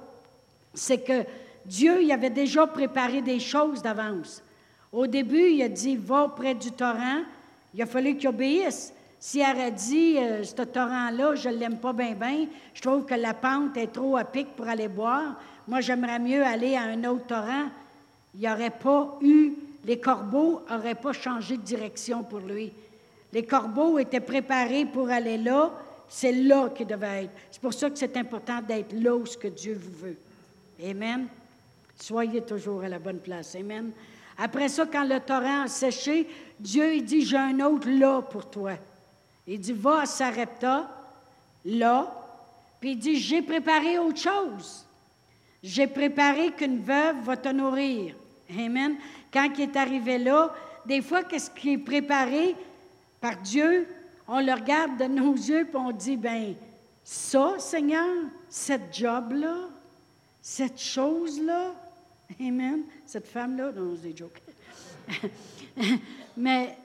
[0.72, 1.26] c'est que
[1.66, 4.42] Dieu il avait déjà préparé des choses d'avance.
[4.92, 7.22] Au début, il a dit, va près du torrent.
[7.74, 8.92] Il a fallu qu'il obéisse.
[9.18, 13.04] Si elle a dit, euh, ce torrent-là, je ne l'aime pas bien, bien, je trouve
[13.04, 15.36] que la pente est trop à pic pour aller boire,
[15.68, 17.68] moi, j'aimerais mieux aller à un autre torrent.
[18.34, 19.52] Il n'y aurait pas eu,
[19.84, 22.72] les corbeaux n'auraient pas changé de direction pour lui.
[23.32, 25.70] Les corbeaux étaient préparés pour aller là,
[26.08, 27.30] C'est là qu'il devait être.
[27.52, 30.16] C'est pour ça que c'est important d'être là où ce que Dieu vous veut.
[30.84, 31.28] Amen.
[32.00, 33.54] Soyez toujours à la bonne place.
[33.54, 33.92] Amen.
[34.42, 36.26] Après ça, quand le torrent a séché,
[36.58, 38.72] Dieu il dit, j'ai un autre là pour toi.
[39.46, 40.88] Il dit, va à Sarepta,
[41.66, 42.10] là,
[42.80, 44.86] puis il dit, j'ai préparé autre chose.
[45.62, 48.14] J'ai préparé qu'une veuve va te nourrir.
[48.58, 48.96] Amen.
[49.30, 50.54] Quand il est arrivé là,
[50.86, 52.56] des fois, qu'est-ce qui est préparé
[53.20, 53.86] par Dieu?
[54.26, 56.54] On le regarde de nos yeux et on dit, ben
[57.04, 58.06] ça, Seigneur,
[58.48, 59.68] cette job-là,
[60.40, 61.74] cette chose-là,
[62.38, 64.40] Amen, cette femme-là, non, c'est des jokes.
[66.36, 66.76] Mais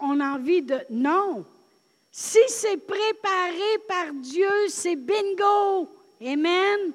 [0.00, 1.44] on a envie de, non,
[2.10, 5.88] si c'est préparé par Dieu, c'est bingo.
[6.24, 6.92] Amen.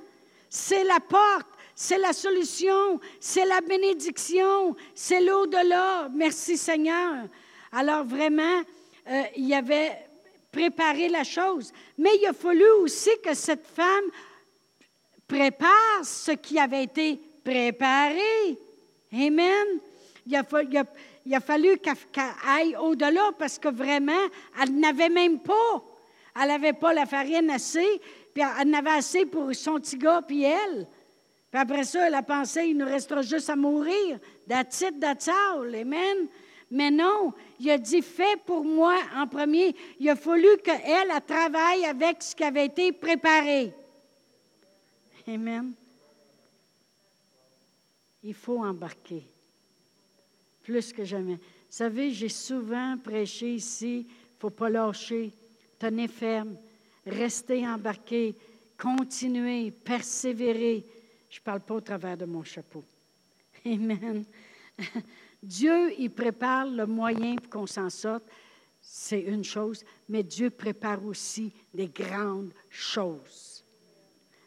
[0.49, 6.09] C'est la porte, c'est la solution, c'est la bénédiction, c'est l'au-delà.
[6.13, 7.25] Merci Seigneur.
[7.71, 8.61] Alors vraiment,
[9.09, 10.07] euh, il avait
[10.51, 11.71] préparé la chose.
[11.97, 14.05] Mais il a fallu aussi que cette femme
[15.27, 18.57] prépare ce qui avait été préparé.
[19.13, 19.79] Amen.
[20.25, 24.27] Il a, fallu qu'elle aille au-delà parce que vraiment,
[24.61, 25.81] elle n'avait même pas.
[26.39, 28.01] Elle n'avait pas la farine assez,
[28.33, 30.85] puis elle n'avait assez pour son petit gars, puis elle.
[31.49, 34.19] Puis après ça, elle a pensé, il nous restera juste à mourir.
[34.47, 35.01] That's it.
[35.29, 36.27] Amen.
[36.69, 37.31] Mais non,
[37.61, 39.73] il a dit, fais pour moi en premier.
[40.01, 43.71] Il a fallu qu'elle elle travaille avec ce qui avait été préparé.
[45.25, 45.73] Amen.
[48.27, 49.23] Il faut embarquer
[50.61, 51.35] plus que jamais.
[51.35, 55.31] Vous savez, j'ai souvent prêché ici, il ne faut pas lâcher,
[55.79, 56.57] tenez ferme,
[57.05, 58.35] restez embarqué,
[58.77, 60.83] continuez, persévérer.
[61.29, 62.83] Je ne parle pas au travers de mon chapeau.
[63.65, 64.25] Amen.
[65.41, 68.25] Dieu, il prépare le moyen pour qu'on s'en sorte.
[68.81, 73.63] C'est une chose, mais Dieu prépare aussi des grandes choses.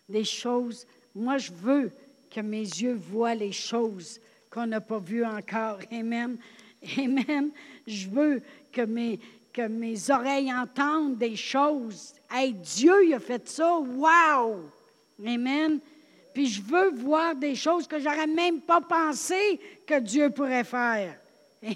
[0.07, 1.91] Des choses, moi je veux
[2.31, 5.79] que mes yeux voient les choses qu'on n'a pas vu encore.
[5.93, 6.39] Amen.
[6.99, 7.51] Amen.
[7.87, 9.19] Je veux que mes,
[9.53, 12.15] que mes oreilles entendent des choses.
[12.31, 13.79] Hey, Dieu, il a fait ça.
[13.79, 14.71] Wow!
[15.27, 15.81] Amen.
[16.33, 21.19] Puis je veux voir des choses que j'aurais même pas pensé que Dieu pourrait faire.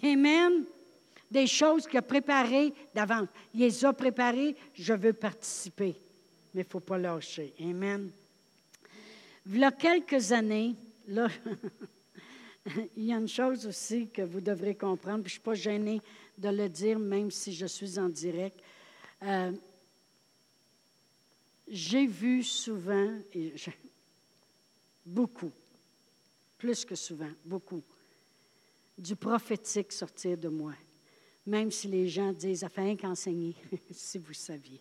[0.03, 0.65] Amen.
[1.31, 3.29] Des choses qu'il a préparées d'avance.
[3.53, 5.97] Il les a préparées, je veux participer.
[6.55, 7.53] Mais il ne faut pas lâcher.
[7.61, 8.11] Amen.
[9.47, 10.75] Il y a quelques années,
[11.07, 11.29] là,
[12.97, 15.55] il y a une chose aussi que vous devrez comprendre, puis je ne suis pas
[15.55, 16.01] gênée
[16.39, 18.59] de le dire, même si je suis en direct.
[19.23, 19.53] Euh,
[21.69, 23.55] j'ai vu souvent, et
[25.05, 25.53] beaucoup,
[26.57, 27.83] plus que souvent, beaucoup,
[28.97, 30.73] du prophétique sortir de moi,
[31.47, 33.55] même si les gens disent, afin qu'enseigner,
[33.91, 34.81] si vous saviez.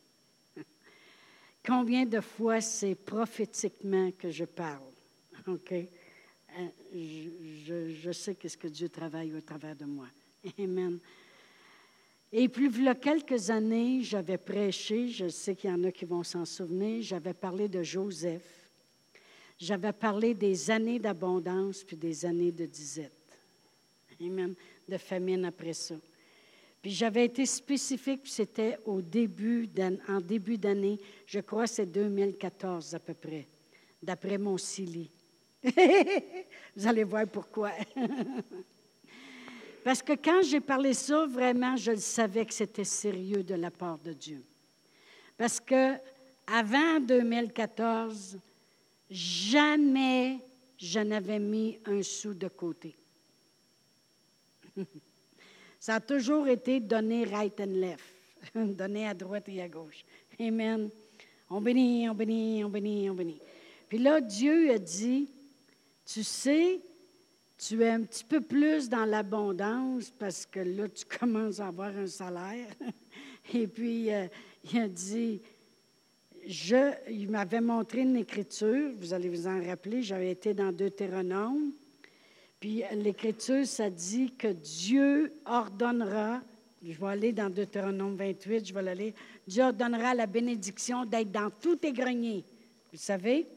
[1.65, 4.83] Combien de fois c'est prophétiquement que je parle?
[5.47, 5.71] OK?
[5.71, 10.07] Euh, je, sais qu'est-ce que Dieu travaille au travers de moi.
[10.59, 10.99] Amen.
[12.31, 15.91] Et puis, il y a quelques années, j'avais prêché, je sais qu'il y en a
[15.91, 18.41] qui vont s'en souvenir, j'avais parlé de Joseph.
[19.59, 23.11] J'avais parlé des années d'abondance puis des années de disette.
[24.19, 24.53] Amen.
[24.89, 25.95] De famine après ça.
[26.83, 29.69] Puis j'avais été spécifique, c'était au début,
[30.09, 33.47] en début d'année, je crois c'est 2014 à peu près,
[34.01, 35.09] d'après mon CILI.
[36.75, 37.71] Vous allez voir pourquoi.
[39.85, 43.97] Parce que quand j'ai parlé ça, vraiment, je savais que c'était sérieux de la part
[43.99, 44.43] de Dieu.
[45.37, 45.93] Parce que
[46.45, 48.39] avant 2014,
[49.09, 50.37] jamais
[50.77, 52.93] je n'avais mis un sou de côté.
[55.83, 58.05] Ça a toujours été donné right and left,
[58.55, 60.05] donné à droite et à gauche.
[60.39, 60.89] Amen.
[61.49, 63.41] On bénit, on bénit, on bénit, on bénit.
[63.89, 65.27] Puis là, Dieu a dit,
[66.05, 66.79] tu sais,
[67.57, 71.89] tu es un petit peu plus dans l'abondance parce que là, tu commences à avoir
[71.89, 72.69] un salaire.
[73.53, 74.27] Et puis, euh,
[74.71, 75.41] il a dit,
[76.47, 81.73] je, il m'avait montré une écriture, vous allez vous en rappeler, j'avais été dans Deutéronome.
[82.63, 86.41] Puis l'écriture, ça dit que Dieu ordonnera,
[86.81, 89.13] je vais aller dans Deutéronome 28, je vais l'aller,
[89.45, 92.45] Dieu ordonnera la bénédiction d'être dans tous tes greniers.
[92.89, 93.49] Vous savez?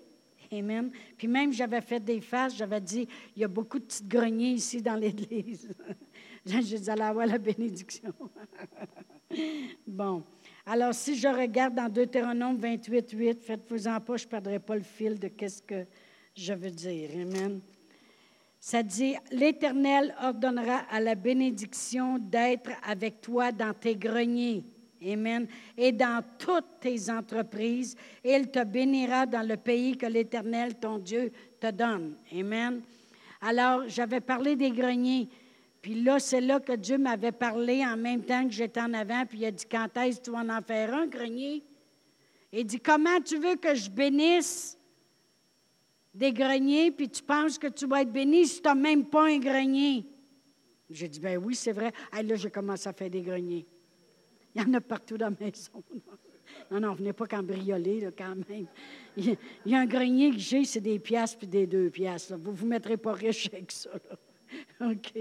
[0.50, 0.90] Amen.
[1.16, 4.54] Puis même, j'avais fait des faces, j'avais dit, il y a beaucoup de petites greniers
[4.54, 5.68] ici dans l'Église.
[6.44, 8.12] J'ai dit, allez avoir la bénédiction.
[9.86, 10.24] bon.
[10.66, 14.82] Alors, si je regarde dans Deutéronome 28, 8, faites-vous-en pas, je ne perdrai pas le
[14.82, 15.86] fil de qu'est-ce que
[16.34, 17.10] je veux dire.
[17.14, 17.60] Amen.
[18.66, 24.64] Ça dit, l'Éternel ordonnera à la bénédiction d'être avec toi dans tes greniers.
[25.06, 25.46] Amen.
[25.78, 31.30] Et dans toutes tes entreprises, il te bénira dans le pays que l'Éternel, ton Dieu,
[31.60, 32.16] te donne.
[32.36, 32.80] Amen.
[33.40, 35.28] Alors, j'avais parlé des greniers.
[35.80, 39.24] Puis là, c'est là que Dieu m'avait parlé en même temps que j'étais en avant.
[39.26, 41.62] Puis il a dit Quand est-ce que tu vas en faire un grenier?
[42.52, 44.75] Il dit Comment tu veux que je bénisse?
[46.16, 49.26] Des greniers, puis tu penses que tu vas être béni si tu n'as même pas
[49.26, 50.06] un grenier
[50.88, 51.92] J'ai dit Ben oui, c'est vrai.
[52.10, 53.66] Ah, là, j'ai commencé à faire des greniers.
[54.54, 55.84] Il y en a partout dans la maison.
[56.70, 58.66] Non, non, venez pas cambrioler, là, quand même.
[59.16, 59.36] Il
[59.66, 62.34] y a un grenier que j'ai, c'est des piastres puis des deux piastres.
[62.36, 63.90] Vous ne vous mettrez pas riche avec ça.
[64.80, 65.12] OK.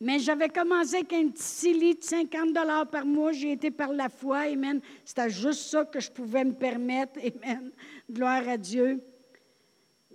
[0.00, 2.52] Mais j'avais commencé avec un petit lit de 50
[2.90, 3.32] par mois.
[3.32, 4.40] J'ai été par la foi.
[4.40, 4.80] Amen.
[5.04, 7.18] C'était juste ça que je pouvais me permettre.
[7.18, 7.72] Amen.
[8.08, 9.02] Gloire à Dieu.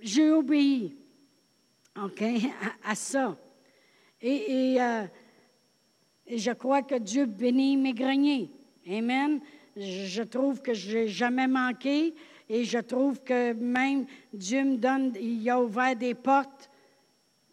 [0.02, 0.96] J'ai obéi.
[2.84, 3.38] À, ça.
[4.24, 5.06] Euh,
[6.28, 8.50] et je crois que Dieu bénit mes greniers.
[8.90, 9.42] Amen.
[9.76, 12.14] Je trouve que je n'ai jamais manqué
[12.48, 16.70] et je trouve que même Dieu me donne, il a ouvert des portes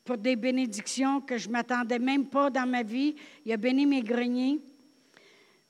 [0.04, 3.16] pour des bénédictions que je ne m'attendais même pas dans ma vie.
[3.44, 4.60] Il a béni mes greniers.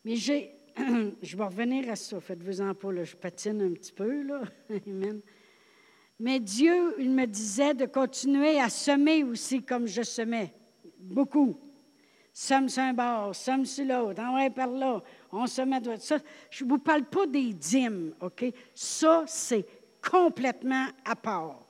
[0.04, 0.52] Mais j'ai,
[1.22, 4.42] je vais revenir à ça, faites-vous-en pas, là, je patine un petit peu, là.
[4.86, 5.20] Amen.
[6.18, 10.54] Mais Dieu, il me disait de continuer à semer aussi comme je semais,
[10.98, 11.58] beaucoup
[12.38, 15.02] somme sur un bord, somme sur l'autre, en par là,
[15.32, 16.18] on se met ça.
[16.50, 18.44] Je ne vous parle pas des dîmes, OK?
[18.74, 19.64] Ça, c'est
[20.06, 21.62] complètement à part.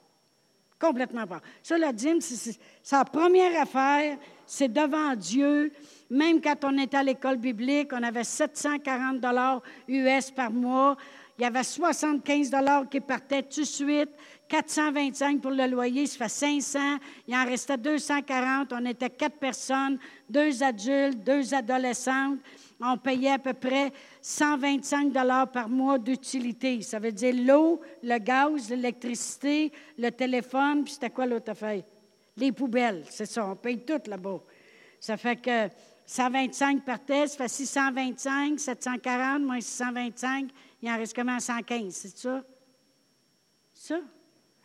[0.77, 1.41] Complètement à part.
[1.63, 5.73] Ça, la dîme, c'est sa première affaire, c'est devant Dieu.
[6.11, 10.97] Même quand on était à l'école biblique, on avait 740 dollars US par mois.
[11.39, 14.11] Il y avait 75 dollars qui partaient tout de suite.
[14.49, 16.79] 425 pour le loyer, ça fait 500.
[17.27, 18.73] Il en restait 240.
[18.73, 22.39] On était quatre personnes, deux adultes, deux adolescentes.
[22.81, 26.83] On payait à peu près 125 dollars par mois d'utilité.
[26.83, 31.83] Ça veut dire l'eau, le gaz, l'électricité, le téléphone, puis c'était quoi l'autre affaire?
[32.37, 33.47] Les poubelles, c'est ça.
[33.47, 34.41] On paye tout là-bas.
[35.01, 35.69] Ça fait que
[36.05, 40.51] 125 partait, ça fait 625, 740 moins 625,
[40.83, 41.41] il en reste comment?
[41.41, 42.45] 115, c'est ça?
[43.75, 44.01] Ça?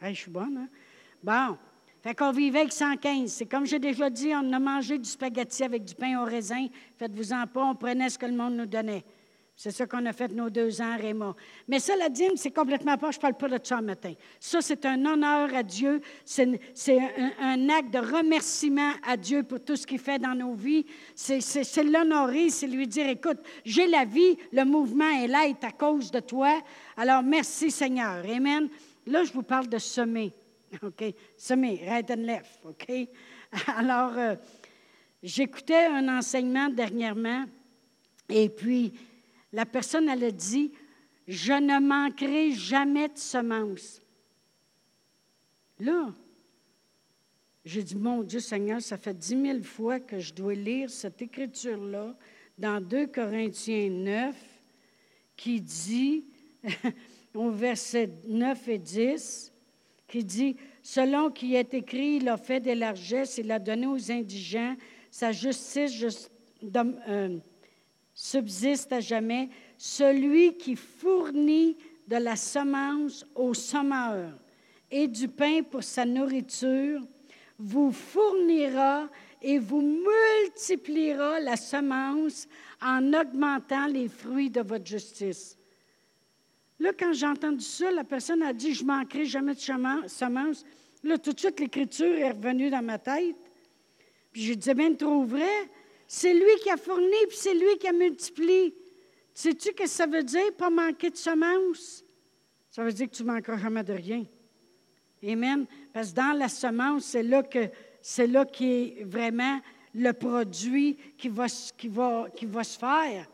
[0.10, 0.70] Je suis bonne, hein?
[1.24, 1.58] Bon.
[2.02, 3.32] Fait qu'on vivait avec 115.
[3.32, 6.66] C'est comme j'ai déjà dit, on a mangé du spaghetti avec du pain au raisin.
[6.98, 9.04] Faites-vous-en pas, on prenait ce que le monde nous donnait.
[9.56, 11.36] C'est ça qu'on a fait nos deux ans, Réma.
[11.68, 14.14] Mais ça, la dîme, c'est complètement pas, je ne parle pas de ça le matin.
[14.40, 16.02] Ça, c'est un honneur à Dieu.
[16.26, 20.56] C'est un, un, acte de remerciement à Dieu pour tout ce qu'il fait dans nos
[20.56, 20.84] vies.
[21.14, 25.72] C'est l'honorer, c'est lui dire, écoute, j'ai la vie, le mouvement est là, est à
[25.72, 26.60] cause de toi.
[26.98, 28.26] Alors, merci Seigneur.
[28.26, 28.68] Amen.
[29.06, 30.34] Là, je vous parle de semer.
[30.84, 31.04] OK?
[31.38, 32.60] Semer, right and left.
[32.64, 32.92] OK?
[33.68, 34.36] Alors, euh,
[35.22, 37.46] j'écoutais un enseignement dernièrement
[38.30, 38.94] et puis
[39.52, 40.72] la personne, elle a dit
[41.28, 44.02] Je ne manquerai jamais de semences.
[45.80, 46.14] Là,
[47.66, 51.22] j'ai dit Mon Dieu Seigneur, ça fait dix mille fois que je dois lire cette
[51.22, 52.16] écriture-là
[52.58, 54.36] dans 2 Corinthiens 9
[55.36, 56.26] qui dit
[57.34, 59.54] au verset 9 et 10,
[60.08, 64.12] qui dit Selon qui est écrit, il a fait des largesses, il a donné aux
[64.12, 64.76] indigents,
[65.10, 66.30] sa justice
[66.76, 67.38] euh,
[68.14, 69.50] subsiste à jamais.
[69.78, 71.78] Celui qui fournit
[72.08, 74.38] de la semence aux sommeurs
[74.90, 77.02] et du pain pour sa nourriture,
[77.58, 79.08] vous fournira
[79.42, 82.48] et vous multipliera la semence
[82.82, 85.58] en augmentant les fruits de votre justice.
[86.82, 89.60] Là, quand j'ai entendu ça, la personne a dit Je manquerai jamais de
[90.08, 90.66] semence.
[91.04, 93.36] Là, tout de suite, l'écriture est revenue dans ma tête.
[94.32, 95.70] Puis je disais Bien trop vrai.
[96.08, 98.76] C'est lui qui a fourni, puis c'est lui qui a multiplié.
[99.32, 102.04] Sais-tu ce que ça veut dire, pas manquer de semence?
[102.72, 104.26] Ça veut dire que tu ne manqueras jamais de rien.
[105.24, 105.68] Amen.
[105.94, 107.70] Parce que dans la semence, c'est là que
[108.02, 109.62] c'est là qui est vraiment
[109.94, 113.28] le produit qui va se faire.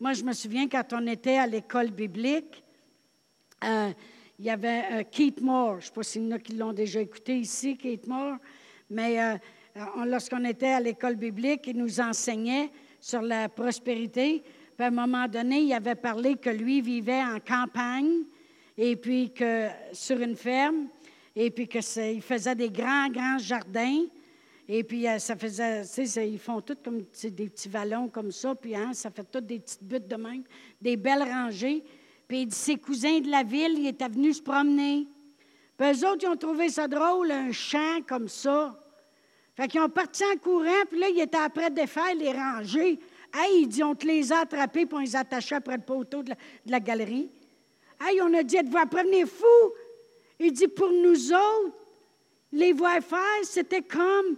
[0.00, 2.62] Moi, je me souviens quand on était à l'école biblique,
[3.64, 3.90] euh,
[4.38, 5.72] il y avait euh, Keith Moore.
[5.72, 8.36] Je ne sais pas s'il y en a qui l'ont déjà écouté ici, Keith Moore,
[8.88, 9.34] mais euh,
[10.06, 12.70] lorsqu'on était à l'école biblique, il nous enseignait
[13.00, 14.44] sur la prospérité.
[14.76, 18.22] Puis à un moment donné, il avait parlé que lui vivait en campagne
[18.76, 20.86] et puis que sur une ferme,
[21.34, 24.04] et puis qu'il faisait des grands, grands jardins.
[24.68, 28.30] Et puis, euh, ça faisait, tu sais, ils font tout comme des petits vallons comme
[28.30, 30.44] ça, puis hein, ça fait toutes des petites buttes de même,
[30.80, 31.82] des belles rangées.
[32.26, 35.06] Puis, il dit, ses cousins de la ville, ils étaient venus se promener.
[35.76, 38.78] Puis, eux autres, ils ont trouvé ça drôle, un champ comme ça.
[39.56, 43.00] Fait qu'ils ont parti en courant, puis là, ils étaient après défaire les rangées
[43.34, 46.32] Hey, il dit, on te les a attrapés pour les attacher après le poteau de
[46.66, 47.30] la, galerie.
[48.00, 49.72] Hey, on a dit, êtes-vous à prévenir fou?
[50.38, 51.76] Il dit, pour nous autres,
[52.52, 54.36] les voir faire, c'était comme,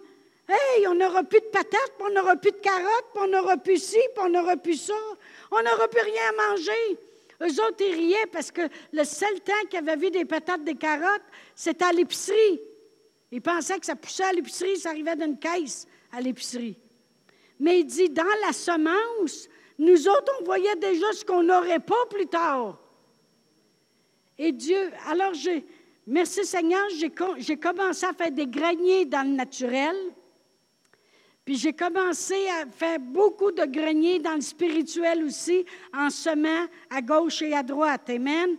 [0.50, 3.56] hey, on n'aura plus de patates, puis on n'aura plus de carottes, puis on n'aura
[3.56, 4.94] plus ci, puis on n'aura plus ça.
[5.50, 6.98] On n'aura plus rien à manger.
[7.42, 10.74] Eux autres, ils riaient parce que le seul temps qu'ils avaient vu des patates, des
[10.74, 11.22] carottes,
[11.54, 12.60] c'était à l'épicerie.
[13.32, 16.76] Ils pensaient que ça poussait à l'épicerie, ça arrivait d'une caisse à l'épicerie.
[17.58, 19.48] Mais il dit, dans la semence,
[19.78, 22.78] nous autres, on voyait déjà ce qu'on n'aurait pas plus tard.
[24.36, 25.64] Et Dieu, alors j'ai,
[26.06, 29.96] merci Seigneur, j'ai commencé à faire des greniers dans le naturel.
[31.44, 37.00] Puis j'ai commencé à faire beaucoup de greniers dans le spirituel aussi, en semant à
[37.00, 38.08] gauche et à droite.
[38.10, 38.56] Amen.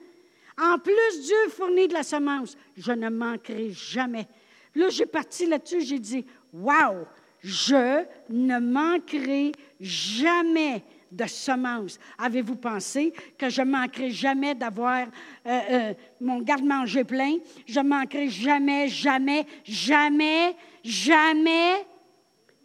[0.59, 2.57] En plus, Dieu fournit de la semence.
[2.75, 4.27] Je ne manquerai jamais.
[4.75, 7.05] Là, j'ai parti là-dessus, j'ai dit, Wow,
[7.39, 11.99] je ne manquerai jamais de semences.
[12.17, 15.07] Avez-vous pensé que je manquerai jamais d'avoir
[15.45, 17.37] euh, euh, mon garde-manger plein?
[17.67, 21.85] Je manquerai jamais, jamais, jamais, jamais.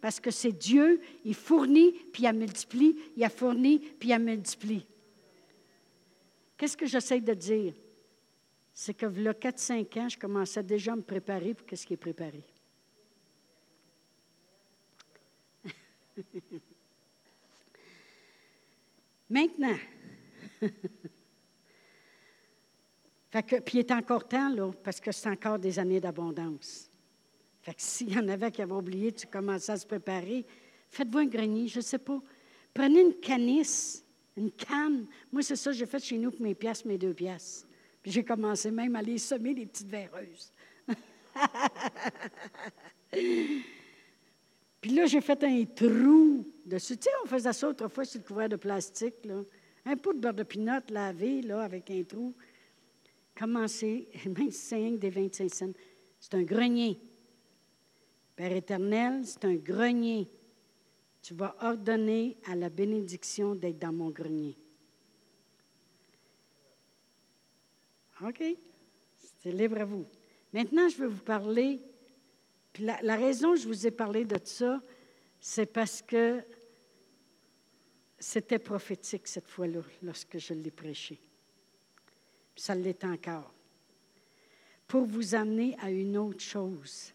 [0.01, 4.85] Parce que c'est Dieu, il fournit, puis il multiplie, il a fourni, puis il multiplie.
[6.55, 7.73] Qu'est-ce que j'essaie de dire?
[8.73, 11.97] C'est que, a 4-5 ans, je commençais déjà à me préparer pour ce qui est
[11.97, 12.43] préparé.
[19.29, 19.75] Maintenant,
[23.65, 26.86] puis il est encore temps, là, parce que c'est encore des années d'abondance.
[27.67, 30.45] Fait que s'il y en avait qui avaient oublié, tu commençais à se préparer,
[30.89, 32.17] faites-vous un grenier, je ne sais pas.
[32.73, 34.05] Prenez une canisse,
[34.37, 35.05] une canne.
[35.33, 37.67] Moi, c'est ça que j'ai fait chez nous pour mes pièces, mes deux pièces.
[38.01, 40.53] Puis j'ai commencé même à les semer, des petites verreuses.
[43.11, 46.95] Puis là, j'ai fait un trou dessus.
[46.95, 49.15] Tu sais, on faisait ça autrefois sur le couvert de plastique.
[49.85, 52.33] Un pot de beurre de pinot lavé, là, avec un trou.
[53.37, 55.73] Commencez, même si c'est des 25 cents.
[56.17, 56.97] C'est un grenier.
[58.37, 60.29] Père éternel, c'est un grenier.
[61.23, 64.55] Tu vas ordonner à la bénédiction d'être dans mon grenier.
[68.21, 68.43] OK?
[69.39, 70.05] C'est libre à vous.
[70.53, 71.81] Maintenant, je vais vous parler
[72.79, 74.83] la, raison que je vous ai parlé de ça,
[75.39, 76.43] c'est parce que
[78.19, 81.19] c'était prophétique cette fois-là, lorsque je l'ai prêché.
[82.55, 83.51] ça l'est encore.
[84.87, 87.13] Pour vous amener à une autre chose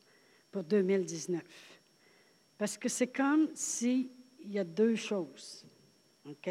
[0.52, 1.42] pour 2019.
[2.58, 4.10] Parce que c'est comme s'il
[4.44, 5.64] y a deux choses.
[6.26, 6.50] OK?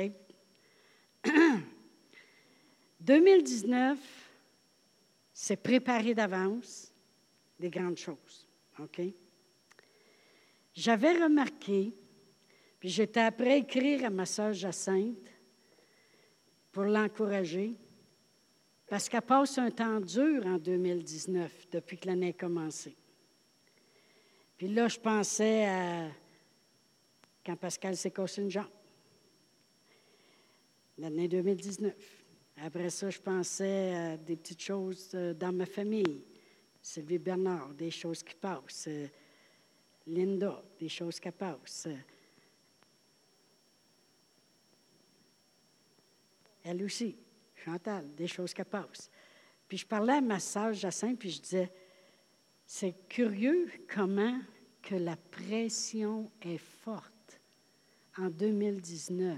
[2.99, 3.97] 2019,
[5.33, 6.91] c'est préparer d'avance
[7.59, 8.47] des grandes choses.
[8.79, 9.01] OK?
[10.73, 11.93] J'avais remarqué,
[12.79, 15.29] puis j'étais après écrire à ma sœur Jacinthe
[16.71, 17.75] pour l'encourager,
[18.87, 22.95] parce qu'elle passe un temps dur en 2019, depuis que l'année a commencé.
[24.61, 26.07] Puis là, je pensais à
[27.43, 28.69] quand Pascal s'est cassé une jambe,
[30.99, 31.95] l'année 2019.
[32.57, 36.23] Après ça, je pensais à des petites choses euh, dans ma famille.
[36.79, 38.85] Sylvie Bernard, des choses qui passent.
[38.87, 39.07] Euh,
[40.05, 41.87] Linda, des choses qui passent.
[46.63, 47.17] Elle aussi,
[47.55, 49.09] Chantal, des choses qui passent.
[49.67, 51.71] Puis je parlais à ma sœur Jacinthe, puis je disais,
[52.73, 54.39] c'est curieux comment
[54.81, 57.41] que la pression est forte
[58.17, 59.35] en 2019.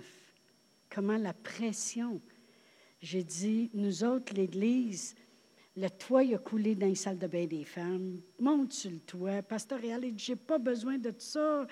[0.87, 2.21] Comment la pression.
[3.01, 5.15] J'ai dit, nous autres, l'Église,
[5.75, 8.21] le toit a coulé dans les salles de bain des femmes.
[8.39, 9.41] Monte sur le toit.
[9.41, 11.65] Pasteur dit J'ai pas besoin de ça.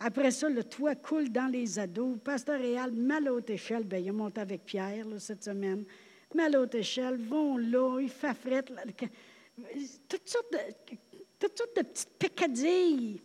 [0.00, 2.18] Après ça, le toit coule dans les ados.
[2.22, 5.86] Pasteur Réal, mal haute échelle, ben, il a monté avec Pierre cette semaine.
[6.34, 8.66] Mal haute échelle, vont là, il fait fret.
[10.08, 10.96] Toutes sortes, de,
[11.38, 13.20] toutes sortes de petites pécadilles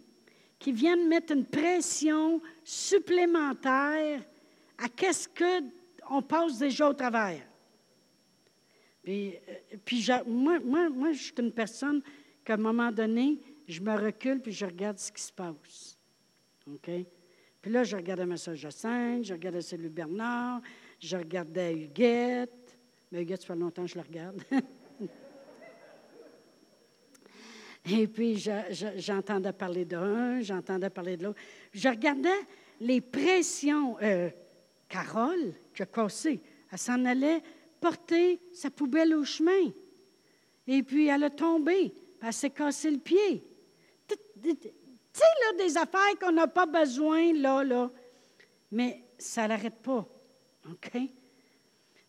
[0.59, 4.23] qui viennent mettre une pression supplémentaire
[4.77, 7.41] à qu'est-ce qu'on passe déjà au travers.
[9.03, 9.35] Puis,
[10.09, 12.01] euh, moi, moi, moi, je suis une personne
[12.43, 15.97] qu'à un moment donné, je me recule puis je regarde ce qui se passe.
[16.67, 16.89] OK?
[17.61, 20.61] Puis là, je regardais soeur Jacinthe, je regardais celui Bernard,
[20.99, 22.77] je regardais Huguette.
[23.11, 24.41] Mais Huguette, ça fait longtemps que je la regarde.
[27.89, 28.43] Et puis,
[28.97, 31.39] j'entendais parler d'un, j'entendais parler de l'autre.
[31.73, 32.29] Je regardais
[32.79, 33.97] les pressions.
[34.01, 34.29] Euh,
[34.89, 37.41] Carole, qui a cassé, elle s'en allait
[37.79, 39.71] porter sa poubelle au chemin.
[40.65, 43.43] Et puis, elle a tombé, elle s'est cassé le pied.
[44.07, 44.15] Tu
[44.51, 47.91] sais, là, des affaires qu'on n'a pas besoin, là, là.
[48.71, 50.07] Mais ça n'arrête pas.
[50.69, 50.91] OK?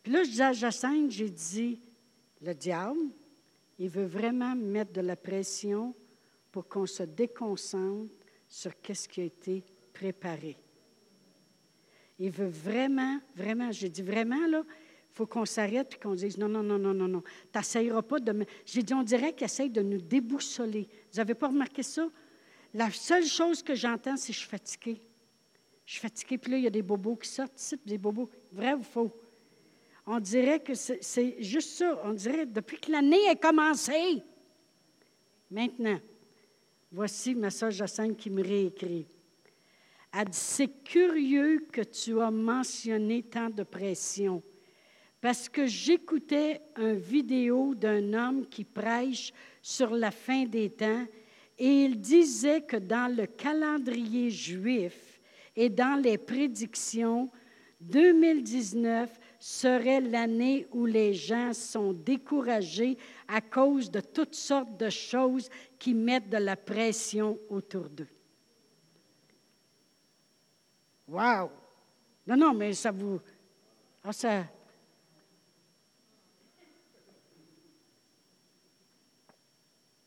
[0.03, 1.81] Puis là, je dis à Jacinthe, j'ai dit,
[2.41, 3.11] le diable,
[3.79, 5.95] il veut vraiment mettre de la pression
[6.51, 8.13] pour qu'on se déconcentre
[8.49, 10.57] sur qu'est-ce qui a été préparé.
[12.19, 16.37] Il veut vraiment, vraiment, j'ai dit vraiment, là, il faut qu'on s'arrête et qu'on dise
[16.39, 17.23] non, non, non, non, non, non.
[17.53, 18.45] Tu n'essayeras pas de.
[18.65, 20.89] J'ai dit, on dirait qu'il essaye de nous déboussoler.
[21.13, 22.09] Vous n'avez pas remarqué ça?
[22.75, 25.01] La seule chose que j'entends, c'est je suis fatiguée.
[25.85, 28.29] Je suis fatiguée, puis là, il y a des bobos qui sortent des bobos.
[28.53, 29.13] Vrai ou faux?
[30.11, 32.01] On dirait que c'est juste ça.
[32.03, 34.23] On dirait depuis que l'année a commencé.
[35.51, 36.01] Maintenant,
[36.91, 39.07] voici ma soeur Jacinthe qui me réécrit.
[40.11, 44.43] Elle dit C'est curieux que tu as mentionné tant de pression.
[45.21, 49.31] Parce que j'écoutais une vidéo d'un homme qui prêche
[49.61, 51.05] sur la fin des temps
[51.59, 55.21] et il disait que dans le calendrier juif
[55.55, 57.31] et dans les prédictions,
[57.81, 65.49] 2019 serait l'année où les gens sont découragés à cause de toutes sortes de choses
[65.79, 68.09] qui mettent de la pression autour d'eux.
[71.07, 71.51] Wow!
[72.27, 73.21] Non, non, mais ça vous.
[74.05, 74.45] Ah, ça.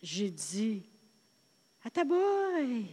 [0.01, 0.83] J'ai dit,
[1.83, 2.87] à ta boy!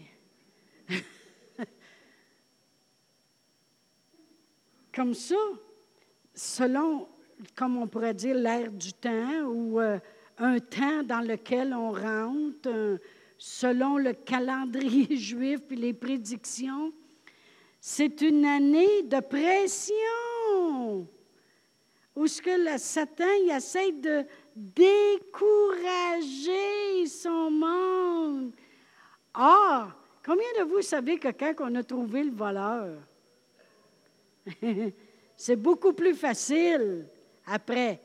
[4.94, 5.36] Comme ça,
[6.38, 7.08] selon,
[7.56, 9.98] comme on pourrait dire, l'air du temps ou euh,
[10.38, 12.98] un temps dans lequel on rentre,
[13.36, 16.92] selon le calendrier juif et les prédictions,
[17.80, 19.94] c'est une année de pression
[22.14, 24.24] où ce que le Satan il essaie de
[24.54, 24.96] décourager
[27.06, 28.52] son monde.
[29.34, 32.98] Ah, combien de vous savez que quand on a trouvé le voleur,
[35.38, 37.06] c'est beaucoup plus facile
[37.46, 38.00] après.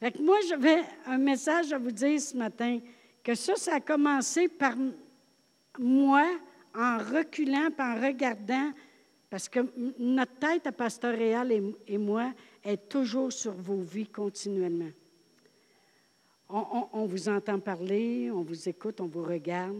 [0.00, 2.80] Fait que moi, j'avais un message à vous dire ce matin,
[3.22, 4.74] que ça, ça a commencé par
[5.78, 6.26] moi
[6.74, 8.72] en reculant, en regardant,
[9.30, 9.60] parce que
[10.00, 11.52] notre tête à Pasteur Réal
[11.86, 12.32] et, moi
[12.64, 14.90] est toujours sur vos vies continuellement.
[16.48, 19.76] On, vous entend parler, on vous écoute, on vous regarde.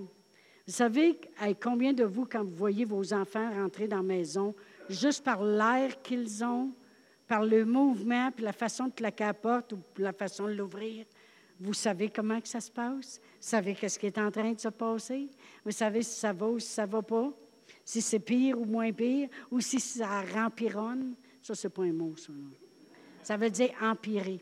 [0.64, 1.20] Vous savez
[1.60, 4.54] combien de vous, quand vous voyez vos enfants rentrer dans la maison,
[4.90, 6.72] juste par l'air qu'ils ont,
[7.26, 11.06] par le mouvement, puis la façon de claquer la porte ou la façon de l'ouvrir,
[11.60, 13.20] vous savez comment que ça se passe?
[13.22, 15.28] Vous savez qu'est-ce qui est en train de se passer?
[15.64, 17.30] Vous savez si ça va ou si ça ne va pas?
[17.84, 19.28] Si c'est pire ou moins pire?
[19.50, 21.14] Ou si ça rempironne?
[21.42, 22.32] Ça, c'est pas un mot, ça.
[23.22, 24.40] Ça veut dire empirer.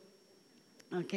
[0.97, 1.17] OK?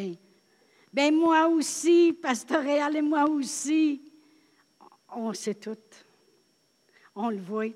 [0.91, 4.01] Bien, moi aussi, pastoral et moi aussi,
[5.15, 5.77] on sait tout.
[7.15, 7.67] On le voit,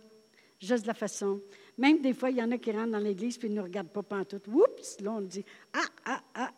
[0.65, 1.41] juste de la façon.
[1.77, 3.63] Même des fois, il y en a qui rentrent dans l'église puis ils ne nous
[3.63, 4.47] regardent pas pantoute.
[4.47, 5.01] Oups!
[5.01, 6.53] Là, on dit Ah, ah, ah,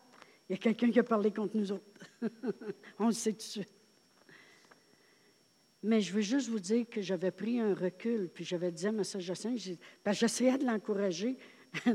[0.48, 1.84] il y a quelqu'un qui a parlé contre nous autres.
[2.98, 3.72] On le sait tout de suite.
[5.82, 9.04] Mais je veux juste vous dire que j'avais pris un recul, puis j'avais dit à
[9.04, 9.58] soeur Jacinthe,
[10.10, 11.36] j'essayais de l'encourager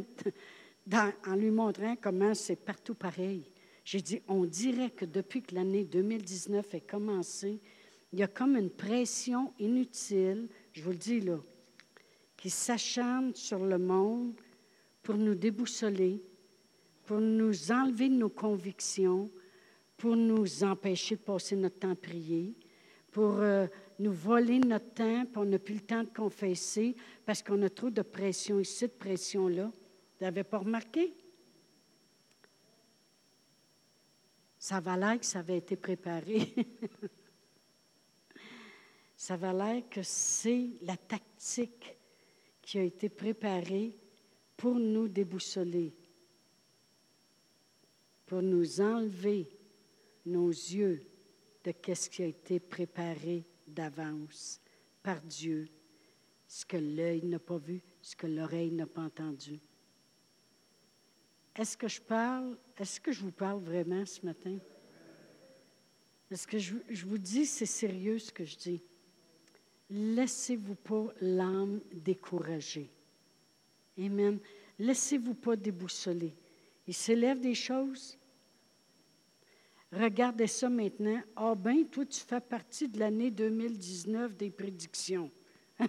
[1.28, 3.52] en lui montrant comment c'est partout pareil.
[3.84, 7.60] J'ai dit, on dirait que depuis que l'année 2019 est commencée,
[8.14, 11.40] il y a comme une pression inutile, je vous le dis là,
[12.44, 14.34] qui s'acharne sur le monde
[15.02, 16.22] pour nous déboussoler,
[17.06, 19.32] pour nous enlever de nos convictions,
[19.96, 22.54] pour nous empêcher de passer notre temps à prier,
[23.12, 23.66] pour euh,
[23.98, 27.70] nous voler notre temps, puis on n'a plus le temps de confesser parce qu'on a
[27.70, 29.72] trop de pression ici, de pression là.
[30.20, 31.14] Vous n'avez pas remarqué?
[34.60, 36.52] Ça va l'air que ça avait été préparé.
[39.16, 42.00] ça va l'air que c'est la tactique
[42.64, 43.96] qui a été préparée
[44.58, 45.94] pour nous déboussoler
[48.34, 49.48] pour nous enlever
[50.26, 51.06] nos yeux
[51.64, 54.60] de ce qui a été préparé d'avance
[55.04, 55.68] par Dieu,
[56.48, 59.60] ce que l'œil n'a pas vu, ce que l'oreille n'a pas entendu.
[61.56, 64.58] Est-ce que je parle, est-ce que je vous parle vraiment ce matin?
[66.32, 68.84] Est-ce que je, je vous dis, c'est sérieux ce que je dis?
[69.90, 72.90] Laissez-vous pas l'âme décourager.
[73.98, 74.40] Amen.
[74.80, 76.34] Laissez-vous pas déboussoler.
[76.88, 78.18] Il s'élève des choses,
[79.96, 81.22] Regardez ça maintenant.
[81.36, 85.30] Ah ben, toi, tu fais partie de l'année 2019 des prédictions.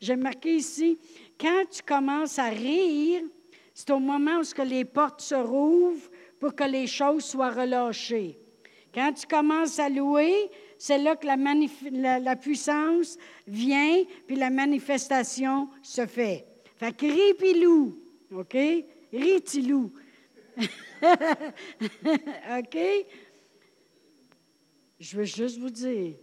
[0.00, 0.98] J'ai marqué ici,
[1.38, 3.22] quand tu commences à rire,
[3.74, 6.08] c'est au moment où les portes se rouvrent
[6.38, 8.39] pour que les choses soient relâchées.
[8.92, 13.16] Quand tu commences à louer, c'est là que la, la, puissance
[13.46, 16.46] vient, puis la manifestation se fait.
[16.76, 17.98] Fait que ris puis loup,
[18.34, 18.56] OK?
[19.12, 19.92] Ris, tu loup.
[22.58, 22.78] OK?
[24.98, 26.14] Je veux juste vous dire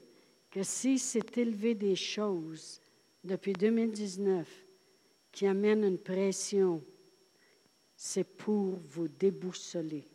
[0.51, 2.81] que si c'est élevé des choses
[3.23, 4.47] depuis 2019
[5.31, 6.81] qui amènent une pression,
[7.95, 10.05] c'est pour vous déboussoler.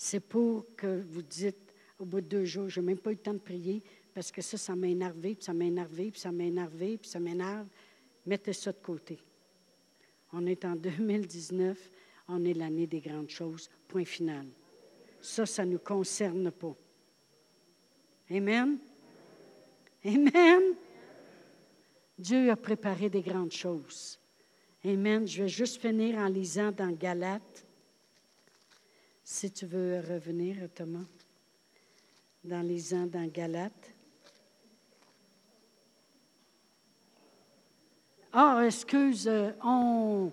[0.00, 3.14] C'est pour que vous dites, au bout de deux jours, je n'ai même pas eu
[3.14, 3.82] le temps de prier
[4.14, 7.10] parce que ça, ça m'a énervé, puis ça m'a énervé, puis ça m'a énervé, puis
[7.10, 7.66] ça m'énerve.
[8.24, 9.18] Mettez ça de côté.
[10.32, 11.90] On est en 2019,
[12.28, 14.46] on est l'année des grandes choses, point final.
[15.20, 16.76] Ça, ça ne nous concerne pas.
[18.30, 18.78] Amen?
[20.04, 20.62] Amen?
[22.16, 24.20] Dieu a préparé des grandes choses.
[24.84, 25.26] Amen.
[25.26, 27.66] Je vais juste finir en lisant dans Galates.
[29.30, 31.04] Si tu veux revenir, Thomas,
[32.42, 33.92] dans lisant dans Galates.
[38.32, 40.32] Ah, excuse, euh, on.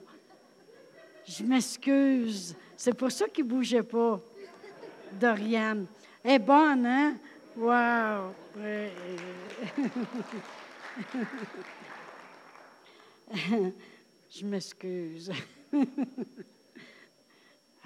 [1.27, 2.55] Je m'excuse.
[2.77, 4.21] C'est pour ça qu'il ne bougeait pas,
[5.11, 5.87] Doriane.
[6.23, 7.17] Elle est bonne, hein?
[7.57, 8.33] Wow!
[14.29, 15.33] je m'excuse.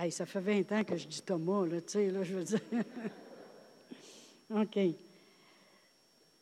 [0.09, 2.59] ça fait 20 ans que je dis Thomas, là, tu sais, là, je veux dire.
[4.55, 4.79] OK.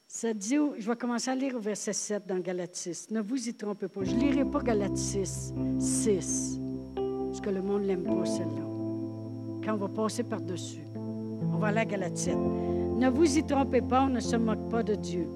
[0.08, 3.08] Ça dit, je vais commencer à lire au verset 7 dans Galatis.
[3.12, 4.04] Ne vous y trompez pas.
[4.04, 6.60] Je ne lirai pas Galatis 6,
[6.96, 8.64] parce que le monde ne l'aime pas, celle-là.
[9.66, 14.04] Quand on va passer par-dessus, on va aller à Galatis Ne vous y trompez pas,
[14.04, 15.28] on ne se moque pas de Dieu.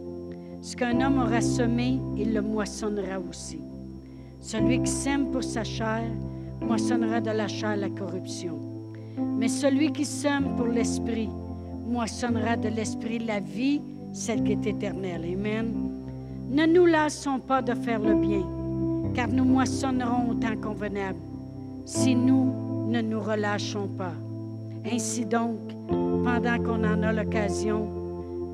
[0.62, 3.60] Ce qu'un homme aura semé, il le moissonnera aussi.
[4.40, 6.04] Celui qui sème pour sa chair,
[6.62, 8.58] moissonnera de la chair la corruption.
[9.18, 11.30] Mais celui qui sème pour l'esprit,
[11.88, 13.82] moissonnera de l'esprit la vie
[14.14, 15.26] celle qui est éternelle.
[15.34, 15.74] Amen.
[16.50, 18.44] Ne nous lassons pas de faire le bien,
[19.14, 21.20] car nous moissonnerons au temps convenable
[21.86, 24.14] si nous ne nous relâchons pas.
[24.92, 25.58] Ainsi donc,
[25.88, 27.88] pendant qu'on en a l'occasion,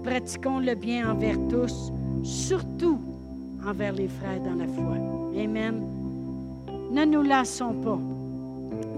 [0.03, 1.91] pratiquons le bien envers tous,
[2.23, 2.99] surtout
[3.65, 4.95] envers les frères dans la foi.
[5.35, 5.96] Amen.
[6.91, 7.99] Ne nous lassons pas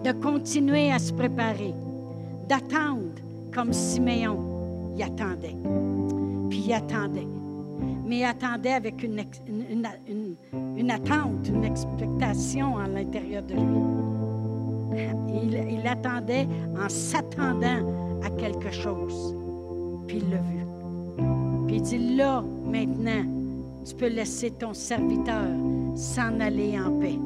[0.04, 1.74] de continuer à se préparer,
[2.48, 3.02] d'attendre
[3.54, 5.56] comme Siméon y attendait
[6.50, 7.28] puis il attendait.
[8.06, 15.00] Mais il attendait avec une, une, attente, une expectation à l'intérieur de lui.
[15.44, 19.36] Il, il attendait en s'attendant à quelque chose.
[20.08, 20.66] Puis il l'a vu.
[21.68, 23.24] Puis il dit, là, maintenant,
[23.86, 25.48] tu peux laisser ton serviteur
[25.96, 27.20] s'en aller en paix.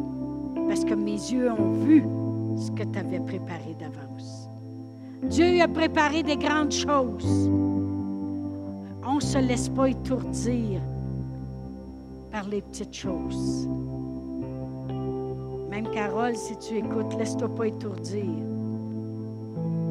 [0.68, 2.04] Parce que mes yeux ont vu
[2.58, 4.50] ce que tu avais préparé d'avance.
[5.24, 7.50] Dieu a préparé des grandes choses
[9.06, 10.82] on ne se laisse pas étourdir
[12.32, 13.68] par les petites choses.
[15.70, 18.26] Même Carole, si tu écoutes, laisse-toi pas étourdir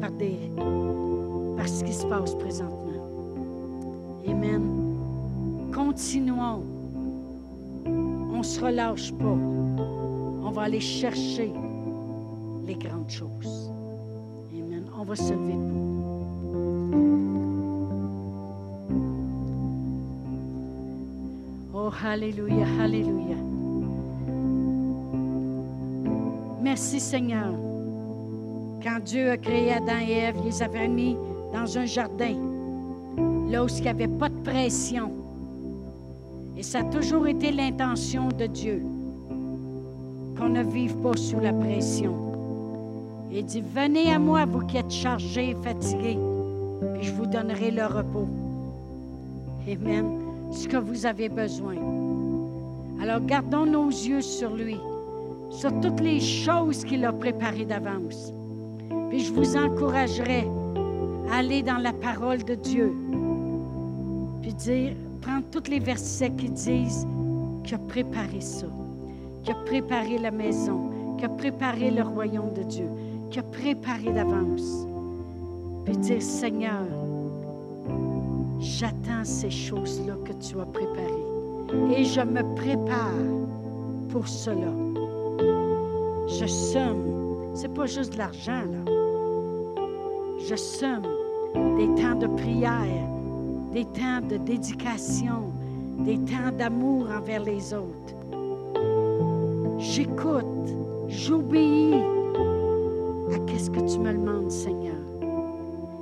[0.01, 0.51] par, des,
[1.55, 2.79] par ce qui se passe présentement.
[4.27, 4.61] Amen.
[5.73, 6.63] Continuons.
[7.85, 9.37] On ne se relâche pas.
[10.45, 11.51] On va aller chercher
[12.65, 13.71] les grandes choses.
[14.51, 14.85] Amen.
[14.97, 15.93] On va se lever debout.
[22.05, 23.37] Alléluia, Alléluia.
[26.61, 27.53] Merci Seigneur.
[28.83, 31.15] Quand Dieu a créé Adam et Ève, il les avait mis
[31.53, 32.35] dans un jardin,
[33.49, 35.11] là où il n'y avait pas de pression.
[36.57, 38.83] Et ça a toujours été l'intention de Dieu
[40.37, 42.13] qu'on ne vive pas sous la pression.
[43.31, 46.19] Il dit, venez à moi, vous qui êtes chargés et fatigués,
[46.93, 48.27] puis je vous donnerai le repos.
[49.67, 50.23] Amen
[50.53, 51.75] ce que vous avez besoin.
[53.01, 54.77] Alors gardons nos yeux sur lui,
[55.49, 58.31] sur toutes les choses qu'il a préparées d'avance.
[59.09, 60.47] Puis je vous encouragerai
[61.31, 62.93] à aller dans la parole de Dieu,
[64.41, 67.07] puis dire, prendre tous les versets qui disent
[67.63, 68.67] qu'il a préparé ça,
[69.43, 72.89] qu'il a préparé la maison, qu'il a préparé le royaume de Dieu,
[73.29, 74.87] qu'il a préparé d'avance.
[75.85, 76.85] Puis dire, Seigneur,
[78.63, 83.11] J'attends ces choses-là que tu as préparées et je me prépare
[84.07, 84.71] pour cela.
[86.29, 88.91] Je somme, c'est pas juste de l'argent là.
[90.47, 91.07] Je somme
[91.77, 93.09] des temps de prière,
[93.73, 95.51] des temps de dédication,
[95.99, 98.15] des temps d'amour envers les autres.
[99.83, 100.45] J'écoute,
[101.09, 101.93] j'obéis
[103.33, 104.95] à qu'est-ce que tu me demandes, Seigneur.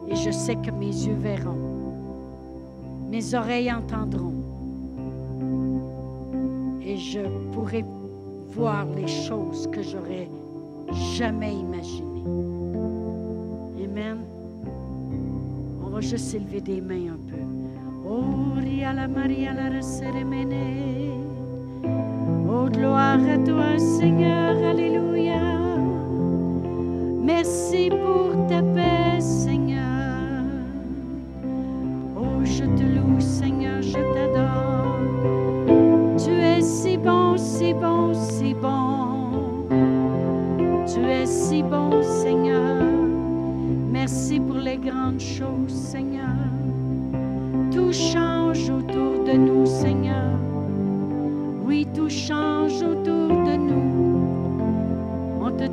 [0.08, 1.72] Et je sais que mes yeux verront
[3.12, 4.34] mes oreilles entendront
[6.82, 7.20] et je
[7.52, 7.84] pourrai
[8.54, 10.30] voir les choses que j'aurais
[11.18, 12.24] jamais imaginées.
[13.84, 14.20] Amen.
[15.84, 17.42] On va juste élever des mains un peu.
[18.08, 18.22] Oh,
[18.94, 19.70] la Maria la
[22.54, 24.62] Oh, gloire à toi, Seigneur.
[24.62, 25.40] Alléluia.
[27.24, 30.44] Merci pour ta paix, Seigneur.
[32.18, 34.98] Oh, je te loue, Seigneur, je t'adore.
[36.18, 39.66] Tu es si bon, si bon, si bon.
[40.94, 42.84] Tu es si bon, Seigneur.
[43.90, 46.51] Merci pour les grandes choses, Seigneur.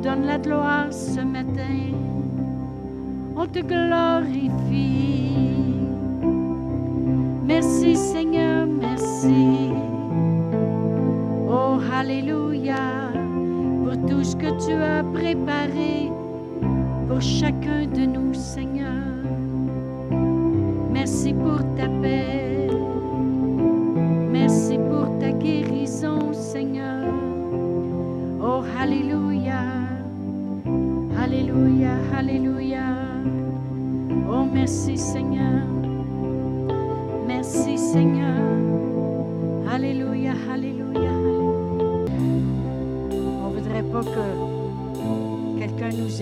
[0.01, 1.93] Donne la gloire ce matin.
[3.35, 5.29] On te glorifie.
[7.45, 9.71] Merci Seigneur, merci.
[11.49, 13.11] Oh, Alléluia,
[13.83, 16.11] pour tout ce que tu as préparé
[17.07, 19.18] pour chacun de nous, Seigneur.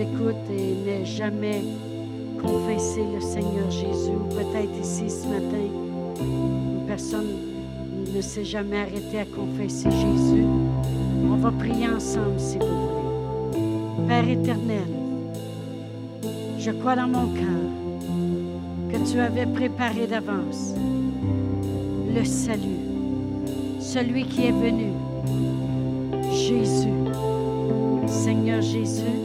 [0.00, 1.62] Écoute et n'ait jamais
[2.40, 4.12] confessé le Seigneur Jésus.
[4.30, 5.64] Peut-être ici ce matin,
[6.20, 7.26] une personne
[8.14, 10.44] ne s'est jamais arrêtée à confesser Jésus.
[11.30, 14.06] On va prier ensemble si vous voulez.
[14.08, 14.86] Père éternel,
[16.58, 20.74] je crois dans mon cœur que tu avais préparé d'avance
[22.14, 22.78] le salut,
[23.80, 24.92] celui qui est venu,
[26.32, 26.88] Jésus.
[28.06, 29.17] Seigneur Jésus,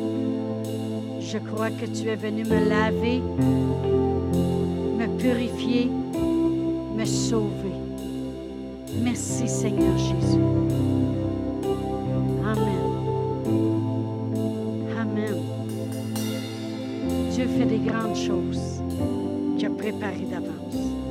[1.33, 3.19] je crois que tu es venu me laver,
[4.99, 5.89] me purifier,
[6.95, 7.73] me sauver.
[9.01, 10.37] Merci Seigneur Jésus.
[12.45, 12.85] Amen.
[14.95, 15.41] Amen.
[17.31, 18.83] Dieu fait des grandes choses
[19.57, 21.02] qu'il a préparées d'avance.